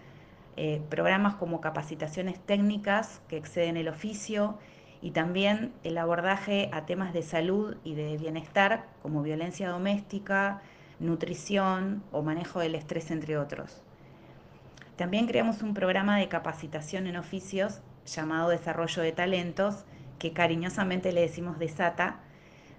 eh, 0.56 0.80
programas 0.88 1.35
como 1.35 1.61
capacitaciones 1.61 2.38
técnicas 2.38 3.20
que 3.28 3.37
exceden 3.37 3.76
el 3.76 3.88
oficio 3.88 4.59
y 5.07 5.12
también 5.12 5.73
el 5.85 5.99
abordaje 5.99 6.69
a 6.73 6.85
temas 6.85 7.12
de 7.12 7.23
salud 7.23 7.77
y 7.85 7.95
de 7.95 8.16
bienestar 8.16 8.88
como 9.03 9.23
violencia 9.23 9.69
doméstica, 9.69 10.62
nutrición 10.99 12.03
o 12.11 12.23
manejo 12.23 12.59
del 12.59 12.75
estrés, 12.75 13.12
entre 13.12 13.38
otros. 13.38 13.85
También 14.97 15.29
creamos 15.29 15.62
un 15.62 15.75
programa 15.75 16.19
de 16.19 16.27
capacitación 16.27 17.07
en 17.07 17.16
oficios 17.16 17.83
llamado 18.05 18.49
Desarrollo 18.49 19.01
de 19.01 19.12
Talentos, 19.12 19.85
que 20.19 20.33
cariñosamente 20.33 21.12
le 21.12 21.21
decimos 21.21 21.61
Desata, 21.61 22.19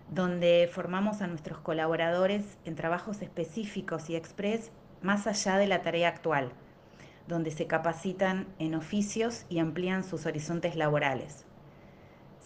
donde 0.10 0.70
formamos 0.70 1.22
a 1.22 1.28
nuestros 1.28 1.60
colaboradores 1.60 2.58
en 2.66 2.76
trabajos 2.76 3.22
específicos 3.22 4.10
y 4.10 4.18
express 4.18 4.74
más 5.02 5.28
allá 5.28 5.58
de 5.58 5.68
la 5.68 5.82
tarea 5.82 6.10
actual, 6.10 6.52
donde 7.26 7.52
se 7.52 7.68
capacitan 7.68 8.48
en 8.60 8.76
oficios 8.76 9.46
y 9.48 9.60
amplían 9.60 10.04
sus 10.04 10.26
horizontes 10.26 10.76
laborales. 10.76 11.47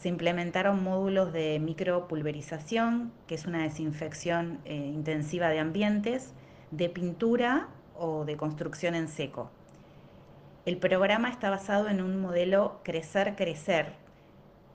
Se 0.01 0.09
implementaron 0.09 0.83
módulos 0.83 1.31
de 1.31 1.59
micropulverización, 1.59 3.11
que 3.27 3.35
es 3.35 3.45
una 3.45 3.61
desinfección 3.61 4.57
eh, 4.65 4.73
intensiva 4.73 5.49
de 5.49 5.59
ambientes, 5.59 6.33
de 6.71 6.89
pintura 6.89 7.67
o 7.95 8.25
de 8.25 8.35
construcción 8.35 8.95
en 8.95 9.07
seco. 9.07 9.51
El 10.65 10.77
programa 10.77 11.29
está 11.29 11.51
basado 11.51 11.87
en 11.87 12.01
un 12.01 12.19
modelo 12.19 12.81
crecer-crecer, 12.83 13.93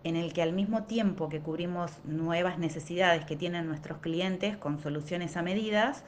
en 0.05 0.15
el 0.15 0.33
que 0.33 0.43
al 0.43 0.53
mismo 0.53 0.85
tiempo 0.85 1.29
que 1.29 1.41
cubrimos 1.41 1.91
nuevas 2.05 2.61
necesidades 2.61 3.25
que 3.25 3.35
tienen 3.35 3.67
nuestros 3.67 3.99
clientes 3.99 4.57
con 4.57 4.79
soluciones 4.79 5.37
a 5.37 5.43
medidas, 5.43 6.05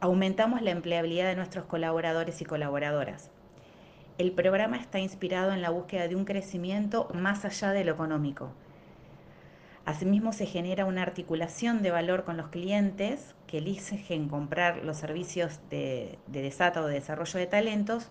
aumentamos 0.00 0.60
la 0.60 0.72
empleabilidad 0.72 1.28
de 1.28 1.36
nuestros 1.36 1.64
colaboradores 1.64 2.42
y 2.42 2.44
colaboradoras. 2.44 3.30
El 4.18 4.32
programa 4.32 4.76
está 4.76 4.98
inspirado 4.98 5.52
en 5.52 5.62
la 5.62 5.70
búsqueda 5.70 6.08
de 6.08 6.16
un 6.16 6.24
crecimiento 6.24 7.08
más 7.14 7.44
allá 7.44 7.70
de 7.70 7.84
lo 7.84 7.92
económico. 7.92 8.50
Asimismo, 9.84 10.32
se 10.32 10.44
genera 10.44 10.86
una 10.86 11.02
articulación 11.02 11.82
de 11.82 11.92
valor 11.92 12.24
con 12.24 12.36
los 12.36 12.48
clientes 12.48 13.36
que 13.46 13.58
eligen 13.58 14.28
comprar 14.28 14.84
los 14.84 14.96
servicios 14.96 15.60
de, 15.70 16.18
de 16.26 16.42
desata 16.42 16.82
o 16.82 16.86
de 16.86 16.94
desarrollo 16.94 17.38
de 17.38 17.46
talentos, 17.46 18.08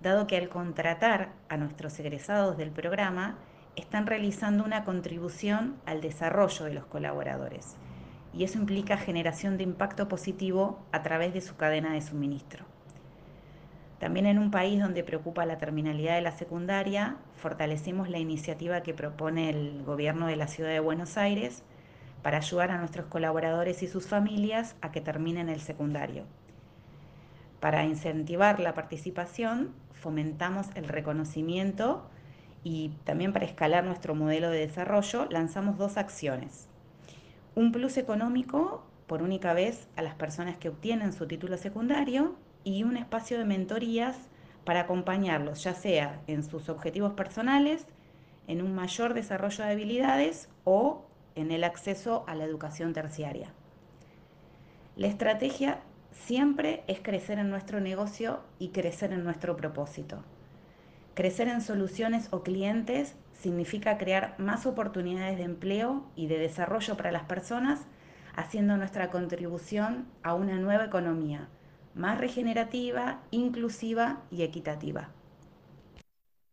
dado 0.00 0.28
que 0.28 0.36
al 0.36 0.48
contratar 0.48 1.32
a 1.48 1.56
nuestros 1.56 1.98
egresados 1.98 2.56
del 2.56 2.70
programa, 2.70 3.36
están 3.74 4.06
realizando 4.06 4.62
una 4.64 4.84
contribución 4.84 5.74
al 5.86 6.00
desarrollo 6.00 6.66
de 6.66 6.74
los 6.74 6.86
colaboradores 6.86 7.76
y 8.32 8.44
eso 8.44 8.58
implica 8.58 8.96
generación 8.96 9.56
de 9.56 9.64
impacto 9.64 10.06
positivo 10.06 10.78
a 10.92 11.02
través 11.02 11.34
de 11.34 11.40
su 11.40 11.56
cadena 11.56 11.92
de 11.92 12.00
suministro. 12.00 12.64
También 13.98 14.26
en 14.26 14.38
un 14.38 14.50
país 14.50 14.80
donde 14.80 15.02
preocupa 15.02 15.44
la 15.44 15.58
terminalidad 15.58 16.14
de 16.14 16.20
la 16.20 16.30
secundaria, 16.30 17.16
fortalecemos 17.36 18.08
la 18.08 18.18
iniciativa 18.18 18.82
que 18.82 18.94
propone 18.94 19.50
el 19.50 19.82
gobierno 19.84 20.28
de 20.28 20.36
la 20.36 20.46
ciudad 20.46 20.70
de 20.70 20.80
Buenos 20.80 21.18
Aires 21.18 21.64
para 22.22 22.38
ayudar 22.38 22.70
a 22.70 22.78
nuestros 22.78 23.06
colaboradores 23.06 23.82
y 23.82 23.88
sus 23.88 24.06
familias 24.06 24.76
a 24.82 24.92
que 24.92 25.00
terminen 25.00 25.48
el 25.48 25.60
secundario. 25.60 26.24
Para 27.58 27.84
incentivar 27.84 28.60
la 28.60 28.74
participación, 28.74 29.74
fomentamos 29.92 30.68
el 30.76 30.86
reconocimiento 30.86 32.08
y 32.62 32.90
también 33.02 33.32
para 33.32 33.46
escalar 33.46 33.82
nuestro 33.82 34.14
modelo 34.14 34.50
de 34.50 34.60
desarrollo, 34.60 35.26
lanzamos 35.28 35.76
dos 35.76 35.96
acciones. 35.96 36.68
Un 37.56 37.72
plus 37.72 37.96
económico 37.96 38.84
por 39.08 39.22
única 39.22 39.54
vez 39.54 39.88
a 39.96 40.02
las 40.02 40.14
personas 40.14 40.56
que 40.56 40.68
obtienen 40.68 41.12
su 41.12 41.26
título 41.26 41.56
secundario 41.56 42.36
y 42.64 42.82
un 42.82 42.96
espacio 42.96 43.38
de 43.38 43.44
mentorías 43.44 44.16
para 44.64 44.80
acompañarlos, 44.80 45.62
ya 45.64 45.74
sea 45.74 46.20
en 46.26 46.42
sus 46.42 46.68
objetivos 46.68 47.14
personales, 47.14 47.86
en 48.46 48.62
un 48.62 48.74
mayor 48.74 49.14
desarrollo 49.14 49.64
de 49.64 49.70
habilidades 49.70 50.48
o 50.64 51.06
en 51.34 51.52
el 51.52 51.64
acceso 51.64 52.24
a 52.26 52.34
la 52.34 52.44
educación 52.44 52.92
terciaria. 52.92 53.52
La 54.96 55.06
estrategia 55.06 55.80
siempre 56.10 56.82
es 56.86 57.00
crecer 57.00 57.38
en 57.38 57.50
nuestro 57.50 57.80
negocio 57.80 58.40
y 58.58 58.68
crecer 58.68 59.12
en 59.12 59.24
nuestro 59.24 59.56
propósito. 59.56 60.22
Crecer 61.14 61.48
en 61.48 61.60
soluciones 61.60 62.28
o 62.32 62.42
clientes 62.42 63.14
significa 63.32 63.98
crear 63.98 64.34
más 64.38 64.66
oportunidades 64.66 65.38
de 65.38 65.44
empleo 65.44 66.04
y 66.16 66.26
de 66.26 66.38
desarrollo 66.38 66.96
para 66.96 67.12
las 67.12 67.24
personas, 67.24 67.80
haciendo 68.34 68.76
nuestra 68.76 69.10
contribución 69.10 70.06
a 70.22 70.34
una 70.34 70.58
nueva 70.58 70.84
economía 70.84 71.48
más 71.98 72.18
regenerativa, 72.18 73.20
inclusiva 73.30 74.22
y 74.30 74.42
equitativa. 74.42 75.10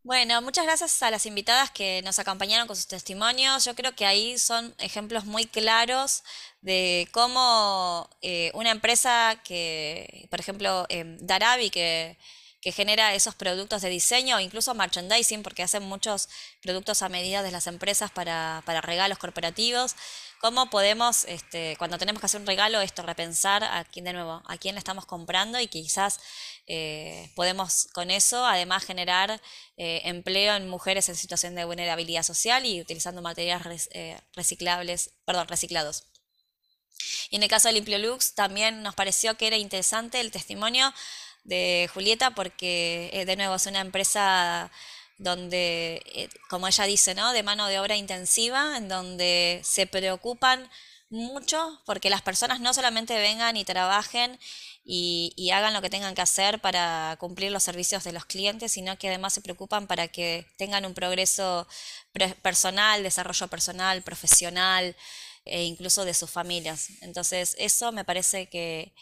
Bueno, 0.03 0.39
muchas 0.41 0.65
gracias 0.65 1.01
a 1.01 1.09
las 1.09 1.25
invitadas 1.25 1.71
que 1.71 2.01
nos 2.03 2.19
acompañaron 2.19 2.67
con 2.67 2.75
sus 2.75 2.87
testimonios. 2.87 3.65
Yo 3.65 3.73
creo 3.73 3.95
que 3.95 4.05
ahí 4.05 4.37
son 4.37 4.75
ejemplos 4.77 5.25
muy 5.25 5.45
claros 5.45 6.23
de 6.61 7.07
cómo 7.11 8.07
eh, 8.21 8.51
una 8.53 8.69
empresa 8.69 9.41
que, 9.43 10.27
por 10.29 10.39
ejemplo, 10.39 10.85
eh, 10.89 11.17
Darabi, 11.21 11.71
que 11.71 12.17
que 12.65 12.71
genera 12.71 13.13
esos 13.13 13.35
productos 13.35 13.83
de 13.83 13.89
diseño 13.89 14.39
incluso 14.39 14.73
merchandising, 14.73 15.43
porque 15.43 15.61
hacen 15.61 15.83
muchos 15.83 16.29
productos 16.63 17.03
a 17.03 17.09
medida 17.09 17.43
de 17.43 17.51
las 17.51 17.67
empresas 17.67 18.09
para, 18.09 18.63
regalos 18.81 19.19
corporativos. 19.19 19.95
¿Cómo 20.41 20.69
podemos, 20.69 21.25
este, 21.25 21.75
cuando 21.77 21.97
tenemos 21.97 22.19
que 22.19 22.25
hacer 22.25 22.41
un 22.41 22.47
regalo, 22.47 22.81
esto 22.81 23.01
repensar 23.01 23.63
a 23.63 23.83
quién 23.85 24.05
de 24.05 24.13
nuevo, 24.13 24.43
a 24.45 24.57
quién 24.57 24.75
le 24.75 24.79
estamos 24.79 25.05
comprando 25.05 25.59
y 25.59 25.67
quizás 25.67 26.19
eh, 26.67 27.31
podemos 27.35 27.87
con 27.93 28.11
eso 28.11 28.45
además 28.45 28.83
generar 28.83 29.41
eh, 29.77 30.01
empleo 30.05 30.55
en 30.55 30.67
mujeres 30.67 31.09
en 31.09 31.15
situación 31.15 31.55
de 31.55 31.65
vulnerabilidad 31.65 32.23
social 32.23 32.65
y 32.65 32.81
utilizando 32.81 33.21
materiales 33.21 33.89
eh, 33.93 34.19
reciclables, 34.33 35.11
perdón, 35.25 35.47
reciclados. 35.47 36.03
Y 37.29 37.37
en 37.37 37.43
el 37.43 37.49
caso 37.49 37.67
de 37.67 37.73
Limpiolux 37.73 38.35
también 38.35 38.83
nos 38.83 38.95
pareció 38.95 39.37
que 39.37 39.47
era 39.47 39.57
interesante 39.57 40.19
el 40.19 40.31
testimonio 40.31 40.93
de 41.43 41.89
Julieta 41.93 42.31
porque 42.31 43.23
de 43.25 43.35
nuevo 43.35 43.55
es 43.55 43.65
una 43.67 43.81
empresa 43.81 44.71
donde, 45.17 46.01
eh, 46.05 46.29
como 46.49 46.67
ella 46.67 46.85
dice, 46.85 47.15
¿no? 47.15 47.33
De 47.33 47.43
mano 47.43 47.67
de 47.67 47.79
obra 47.79 47.95
intensiva, 47.95 48.77
en 48.77 48.89
donde 48.89 49.61
se 49.63 49.87
preocupan 49.87 50.69
mucho 51.09 51.81
porque 51.85 52.09
las 52.09 52.21
personas 52.21 52.59
no 52.59 52.73
solamente 52.73 53.17
vengan 53.17 53.57
y 53.57 53.63
trabajen 53.63 54.39
y, 54.83 55.49
hagan 55.51 55.73
lo 55.73 55.81
que 55.81 55.89
tengan 55.89 56.15
que 56.15 56.21
hacer 56.21 56.59
para 56.59 57.15
cumplir 57.19 57.51
los 57.51 57.63
servicios 57.63 58.03
de 58.03 58.11
los 58.11 58.25
clientes, 58.25 58.71
sino 58.71 58.97
que 58.97 59.07
además 59.07 59.33
se 59.33 59.41
preocupan 59.41 59.87
para 59.87 60.07
que 60.07 60.45
tengan 60.57 60.85
un 60.85 60.93
progreso 60.93 61.67
personal, 62.41 63.01
desarrollo 63.03 63.47
personal, 63.47 64.03
profesional, 64.03 64.95
e 65.45 65.63
incluso 65.63 66.05
de 66.05 66.13
sus 66.13 66.29
familias. 66.29 66.89
Entonces, 67.01 67.55
eso 67.59 67.91
me 67.91 68.03
parece 68.03 68.47
que, 68.47 68.93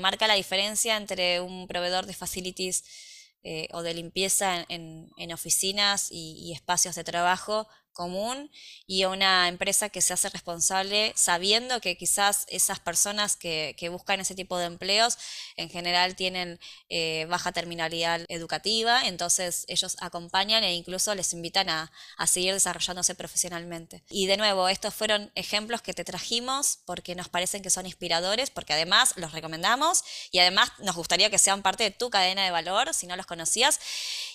marca 0.00 0.26
la 0.26 0.34
diferencia 0.34 0.96
entre 0.96 1.40
un 1.40 1.66
proveedor 1.66 2.06
de 2.06 2.14
facilities 2.14 2.84
eh, 3.50 3.66
o 3.72 3.80
de 3.80 3.94
limpieza 3.94 4.66
en, 4.68 5.32
oficinas 5.32 6.08
y, 6.10 6.52
espacios 6.52 6.94
de 6.96 7.02
trabajo 7.02 7.66
común 7.98 8.48
y 8.86 9.02
a 9.02 9.08
una 9.08 9.48
empresa 9.48 9.88
que 9.88 10.00
se 10.00 10.12
hace 10.12 10.28
responsable 10.28 11.12
sabiendo 11.16 11.80
que 11.80 11.96
quizás 11.96 12.46
esas 12.48 12.78
personas 12.78 13.36
que, 13.36 13.74
buscan 13.90 14.20
ese 14.20 14.34
tipo 14.34 14.56
de 14.58 14.66
empleos 14.66 15.18
en 15.56 15.68
general 15.68 16.14
tienen 16.14 16.60
eh, 16.90 17.26
baja 17.28 17.50
terminalidad 17.52 18.20
educativa, 18.28 19.02
entonces 19.06 19.64
ellos 19.66 19.96
acompañan 20.00 20.62
e 20.62 20.74
incluso 20.74 21.14
les 21.14 21.32
invitan 21.32 21.68
a, 21.70 21.90
seguir 22.26 22.52
desarrollándose 22.52 23.14
profesionalmente. 23.14 24.04
Y 24.10 24.26
de 24.26 24.36
nuevo, 24.36 24.68
estos 24.68 24.94
fueron 24.94 25.32
ejemplos 25.34 25.82
que 25.82 25.94
te 25.94 26.04
trajimos 26.04 26.78
porque 26.84 27.14
nos 27.14 27.28
parecen 27.28 27.62
que 27.62 27.70
son 27.70 27.86
inspiradores, 27.86 28.50
porque 28.50 28.74
además 28.74 29.14
los 29.16 29.32
recomendamos 29.32 30.04
y 30.30 30.38
además 30.38 30.70
nos 30.78 30.94
gustaría 30.94 31.30
que 31.30 31.38
sean 31.38 31.62
parte 31.62 31.84
de 31.84 31.90
tu 31.90 32.10
cadena 32.10 32.44
de 32.44 32.50
valor 32.50 32.92
si 32.94 33.06
no 33.06 33.16
los 33.16 33.26
conocías. 33.26 33.80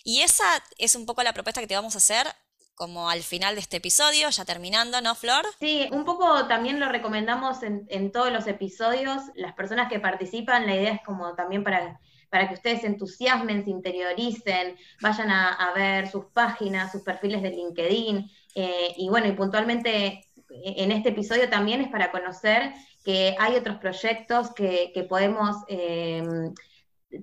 Y 0.04 0.22
esa 0.22 0.64
es 0.78 0.96
un 0.96 1.06
poco 1.06 1.24
la 1.24 1.34
propuesta 1.34 1.62
que 1.62 1.68
te 1.68 1.76
vamos 1.76 1.96
a 1.96 2.00
hacer 2.00 2.36
como 2.84 3.10
al 3.10 3.24
final 3.24 3.56
de 3.56 3.62
este 3.62 3.78
episodio, 3.78 4.30
ya 4.30 4.44
terminando, 4.44 5.00
¿no, 5.00 5.16
Flor? 5.16 5.46
Sí, 5.58 5.88
un 5.94 6.04
poco 6.04 6.48
también 6.48 6.82
lo 6.82 6.90
recomendamos 6.90 7.60
en, 7.64 8.12
todos 8.12 8.30
los 8.30 8.46
episodios. 8.46 9.22
Las 9.36 9.54
personas 9.54 9.88
que 9.88 10.02
participan, 10.02 10.66
la 10.66 10.76
idea 10.76 10.92
es 10.96 11.02
como 11.02 11.34
también 11.34 11.64
para, 11.64 11.98
para 12.30 12.50
que 12.50 12.56
ustedes 12.56 12.82
se 12.82 12.88
entusiasmen, 12.88 13.64
se 13.64 13.70
interioricen, 13.70 14.76
vayan 15.02 15.32
a, 15.32 15.72
ver 15.74 16.10
sus 16.10 16.26
páginas, 16.34 16.92
sus 16.92 17.04
perfiles 17.04 17.42
de 17.42 17.52
LinkedIn. 17.52 18.30
Eh, 18.54 18.94
y 18.98 19.08
bueno, 19.08 19.28
y 19.28 19.32
puntualmente 19.32 20.26
en 20.50 20.92
este 20.92 21.12
episodio 21.12 21.50
también 21.50 21.80
es 21.80 21.88
para 21.88 22.12
conocer 22.12 22.74
que 23.06 23.34
hay 23.40 23.56
otros 23.56 23.78
proyectos 23.78 24.54
que, 24.54 25.06
podemos... 25.08 25.56
Em, 25.70 26.54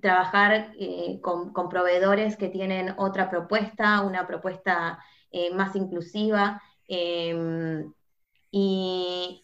trabajar 0.01 0.73
eh, 0.79 1.19
con, 1.21 1.53
con, 1.53 1.69
proveedores 1.69 2.37
que 2.37 2.49
tienen 2.49 2.95
otra 2.97 3.29
propuesta, 3.29 4.03
una 4.03 4.25
propuesta 4.25 5.01
eh, 5.31 5.53
más 5.55 5.77
inclusiva. 5.77 6.63
Em, 6.89 7.93
y, 8.51 9.43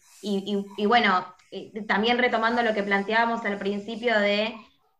bueno, 0.85 1.25
eh, 1.51 1.71
también 1.87 2.17
retomando 2.17 2.61
lo 2.61 2.73
que 2.73 2.83
planteábamos 2.83 3.45
al 3.45 3.57
principio 3.57 4.19
de 4.19 4.55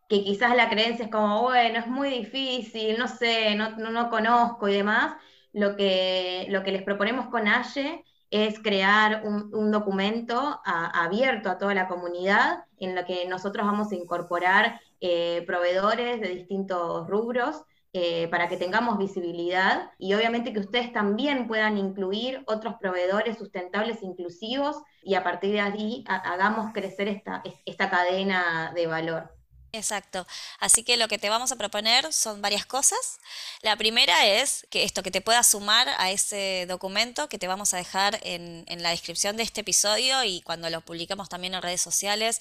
que 0.09 0.23
quizás 0.23 0.55
la 0.55 0.69
creencia 0.69 1.05
es 1.05 1.11
como, 1.11 1.41
bueno, 1.43 1.79
es 1.79 1.87
muy 1.87 2.09
difícil, 2.09 2.97
no 2.97 3.07
sé, 3.07 3.55
no, 3.55 3.71
no, 3.77 4.09
conozco 4.09 4.69
y 4.69 4.75
demás, 4.75 5.15
lo 5.53 5.75
que, 5.75 6.45
lo 6.49 6.63
que 6.63 6.71
les 6.71 6.83
proponemos 6.83 7.27
con 7.27 7.47
AYE 7.47 8.03
es 8.29 8.59
crear 8.59 9.23
un, 9.25 9.71
documento 9.71 10.61
abierto 10.65 11.49
a 11.49 11.57
toda 11.57 11.73
la 11.73 11.87
comunidad 11.87 12.65
en 12.77 12.95
lo 12.95 13.05
que 13.05 13.25
nosotros 13.27 13.65
vamos 13.65 13.91
a 13.91 13.95
incorporar 13.95 14.81
eh, 14.99 15.43
proveedores 15.47 16.19
de 16.19 16.29
distintos 16.29 17.07
rubros 17.07 17.63
eh, 17.93 18.27
para 18.29 18.49
que 18.49 18.57
tengamos 18.57 18.97
visibilidad 18.97 19.91
y 19.97 20.13
obviamente 20.13 20.53
que 20.53 20.59
ustedes 20.59 20.91
también 20.93 21.47
puedan 21.47 21.77
incluir 21.77 22.43
otros 22.45 22.75
proveedores 22.79 23.37
sustentables 23.37 24.03
inclusivos 24.03 24.77
y 25.03 25.15
a 25.15 25.23
partir 25.23 25.53
de 25.53 25.61
ahí 25.61 26.03
hagamos 26.07 26.73
crecer 26.73 27.07
esta, 27.07 27.41
esta 27.65 27.89
cadena 27.89 28.71
de 28.75 28.87
valor. 28.87 29.37
Exacto. 29.73 30.25
Así 30.59 30.83
que 30.83 30.97
lo 30.97 31.07
que 31.07 31.17
te 31.17 31.29
vamos 31.29 31.51
a 31.51 31.55
proponer 31.55 32.11
son 32.13 32.41
varias 32.41 32.65
cosas. 32.65 33.19
La 33.61 33.75
primera 33.75 34.25
es 34.25 34.65
que 34.69 34.83
esto 34.83 35.03
que 35.03 35.11
te 35.11 35.21
pueda 35.21 35.43
sumar 35.43 35.87
a 35.97 36.09
ese 36.11 36.65
documento 36.67 37.29
que 37.29 37.37
te 37.37 37.47
vamos 37.47 37.73
a 37.73 37.77
dejar 37.77 38.19
en, 38.23 38.63
en 38.67 38.81
la 38.81 38.91
descripción 38.91 39.37
de 39.37 39.43
este 39.43 39.61
episodio 39.61 40.23
y 40.23 40.41
cuando 40.41 40.69
lo 40.69 40.81
publicamos 40.81 41.29
también 41.29 41.53
en 41.53 41.61
redes 41.61 41.81
sociales 41.81 42.39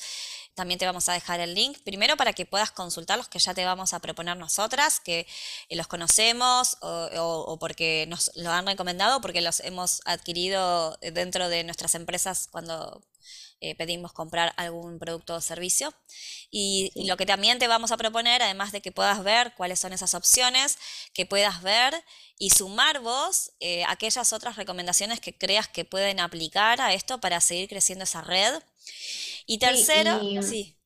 también 0.56 0.78
te 0.78 0.86
vamos 0.86 1.08
a 1.08 1.12
dejar 1.12 1.38
el 1.40 1.54
link, 1.54 1.78
primero 1.84 2.16
para 2.16 2.32
que 2.32 2.46
puedas 2.46 2.72
consultar 2.72 3.18
los 3.18 3.28
que 3.28 3.38
ya 3.38 3.54
te 3.54 3.64
vamos 3.64 3.94
a 3.94 4.00
proponer 4.00 4.36
nosotras, 4.36 4.98
que 4.98 5.26
los 5.70 5.86
conocemos 5.86 6.78
o, 6.80 7.58
porque 7.60 8.06
nos 8.08 8.32
lo 8.34 8.50
han 8.50 8.66
recomendado, 8.66 9.20
porque 9.20 9.42
los 9.42 9.60
hemos 9.60 10.00
adquirido 10.06 10.96
dentro 11.00 11.48
de 11.48 11.62
nuestras 11.62 11.94
empresas 11.94 12.48
cuando 12.50 13.02
eh, 13.60 13.74
pedimos 13.74 14.12
comprar 14.12 14.52
algún 14.56 14.98
producto 14.98 15.34
o 15.34 15.40
servicio. 15.40 15.92
Y, 16.50 16.90
lo 17.06 17.16
que 17.16 17.26
también 17.26 17.58
te 17.58 17.68
vamos 17.68 17.90
a 17.90 17.96
proponer, 17.96 18.42
además 18.42 18.72
de 18.72 18.80
que 18.80 18.92
puedas 18.92 19.22
ver 19.24 19.54
cuáles 19.56 19.78
son 19.78 19.92
esas 19.92 20.14
opciones, 20.14 20.78
que 21.12 21.26
puedas 21.26 21.62
ver 21.62 21.94
y 22.38 22.50
sumar 22.50 23.00
vos 23.00 23.52
eh, 23.60 23.84
aquellas 23.88 24.32
otras 24.32 24.56
recomendaciones 24.56 25.20
que 25.20 25.36
creas 25.36 25.68
que 25.68 25.84
pueden 25.84 26.20
aplicar 26.20 26.80
a 26.80 26.92
esto 26.92 27.18
para 27.18 27.40
seguir 27.40 27.68
creciendo 27.68 28.04
esa 28.04 28.22
red. 28.22 28.62
Y 29.46 29.58
tercero, 29.58 30.20
sí. 30.42 30.76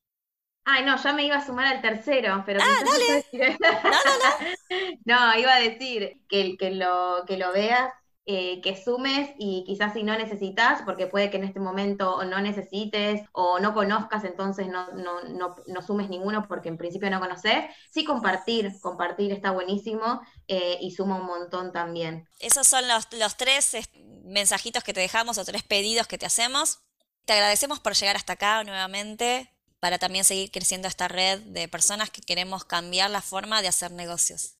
Ay, 0.63 0.85
no, 0.85 1.01
ya 1.01 1.13
me 1.13 1.25
iba 1.25 1.37
a 1.37 1.45
sumar 1.45 1.65
al 1.65 1.81
tercero, 1.81 2.43
pero... 2.45 2.59
Ah, 2.61 2.83
dale. 2.85 3.57
no, 3.59 3.71
no, 3.71 3.81
no. 3.89 5.33
no, 5.33 5.39
iba 5.39 5.55
a 5.55 5.59
decir 5.59 6.21
que, 6.29 6.55
que, 6.55 6.71
lo, 6.71 7.23
que 7.25 7.37
lo 7.37 7.51
veas 7.51 7.91
eh, 8.27 8.61
que 8.61 8.81
sumes 8.81 9.31
y 9.39 9.63
quizás 9.65 9.93
si 9.93 10.03
no 10.03 10.15
necesitas, 10.15 10.83
porque 10.83 11.07
puede 11.07 11.31
que 11.31 11.37
en 11.37 11.43
este 11.43 11.59
momento 11.59 12.23
no 12.23 12.39
necesites 12.39 13.27
o 13.31 13.59
no 13.59 13.73
conozcas, 13.73 14.23
entonces 14.23 14.67
no, 14.67 14.91
no, 14.91 15.55
no, 15.65 15.81
sumes 15.81 16.07
ninguno 16.07 16.47
porque 16.47 16.69
en 16.69 16.77
principio 16.77 17.09
no 17.09 17.19
conoces. 17.19 17.65
Sí 17.89 18.05
compartir, 18.05 18.71
compartir 18.79 19.31
está 19.31 19.49
buenísimo 19.49 20.21
eh, 20.47 20.77
y 20.79 20.91
suma 20.91 21.15
un 21.15 21.25
montón 21.25 21.71
también. 21.71 22.27
Esos 22.39 22.67
son 22.67 22.87
los, 22.87 23.11
los 23.13 23.37
tres 23.37 23.75
mensajitos 24.23 24.83
que 24.83 24.93
te 24.93 24.99
dejamos 24.99 25.39
o 25.39 25.43
tres 25.43 25.63
pedidos 25.63 26.05
que 26.05 26.19
te 26.19 26.27
hacemos. 26.27 26.79
Te 27.25 27.33
agradecemos 27.33 27.79
por 27.79 27.93
llegar 27.93 28.15
hasta 28.15 28.33
acá 28.33 28.63
nuevamente 28.63 29.51
para 29.79 29.99
también 29.99 30.23
seguir 30.23 30.51
creciendo 30.51 30.87
esta 30.87 31.07
red 31.07 31.39
de 31.39 31.67
personas 31.67 32.09
que 32.09 32.21
queremos 32.21 32.65
cambiar 32.65 33.09
la 33.09 33.21
forma 33.21 33.61
de 33.61 33.67
hacer 33.67 33.91
negocios. 33.91 34.57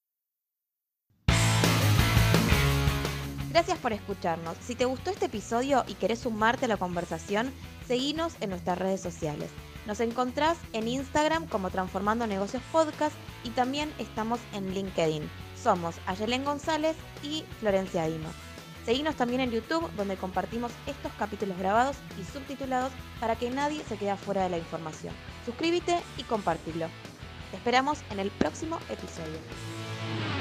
Gracias 3.50 3.78
por 3.80 3.91
escucharnos. 3.91 4.58
Si 4.65 4.76
te 4.76 4.86
gustó 4.86 5.12
este 5.12 5.26
episodio 5.26 5.84
y 5.88 5.95
querés 5.95 6.19
sumarte 6.19 6.65
a 6.65 6.67
la 6.69 6.78
conversación, 6.78 7.54
seguinos 7.86 8.34
en 8.39 8.52
nuestras 8.52 8.78
redes 8.78 9.02
sociales. 9.02 9.50
Nos 9.86 10.00
encontrás 10.00 10.58
en 10.71 10.88
Instagram 10.88 11.47
como 11.47 11.69
Transformando 11.69 12.28
Negocios 12.28 12.63
Podcast 12.71 13.15
y 13.43 13.50
también 13.50 13.93
estamos 13.97 14.39
en 14.54 14.74
LinkedIn. 14.74 15.30
Somos 15.62 15.95
Ayelen 16.06 16.45
González 16.45 16.95
y 17.24 17.43
Florencia 17.60 18.08
Dino. 18.08 18.51
Seguinos 18.86 19.15
también 19.15 19.41
en 19.41 19.52
YouTube 19.52 19.89
donde 19.96 20.17
compartimos 20.17 20.72
estos 20.88 21.12
capítulos 21.20 21.58
grabados 21.58 21.98
y 22.20 22.24
subtitulados 22.24 22.91
para 23.20 23.36
que 23.36 23.50
nadie 23.50 23.84
se 23.84 23.98
quede 23.98 24.15
fuera 24.17 24.44
de 24.44 24.50
la 24.50 24.58
información. 24.58 25.13
Suscríbete 25.46 26.00
y 26.17 26.24
compartilo. 26.24 26.88
Te 27.52 27.58
esperamos 27.58 28.00
en 28.10 28.20
el 28.20 28.32
próximo 28.32 28.80
episodio. 28.89 30.40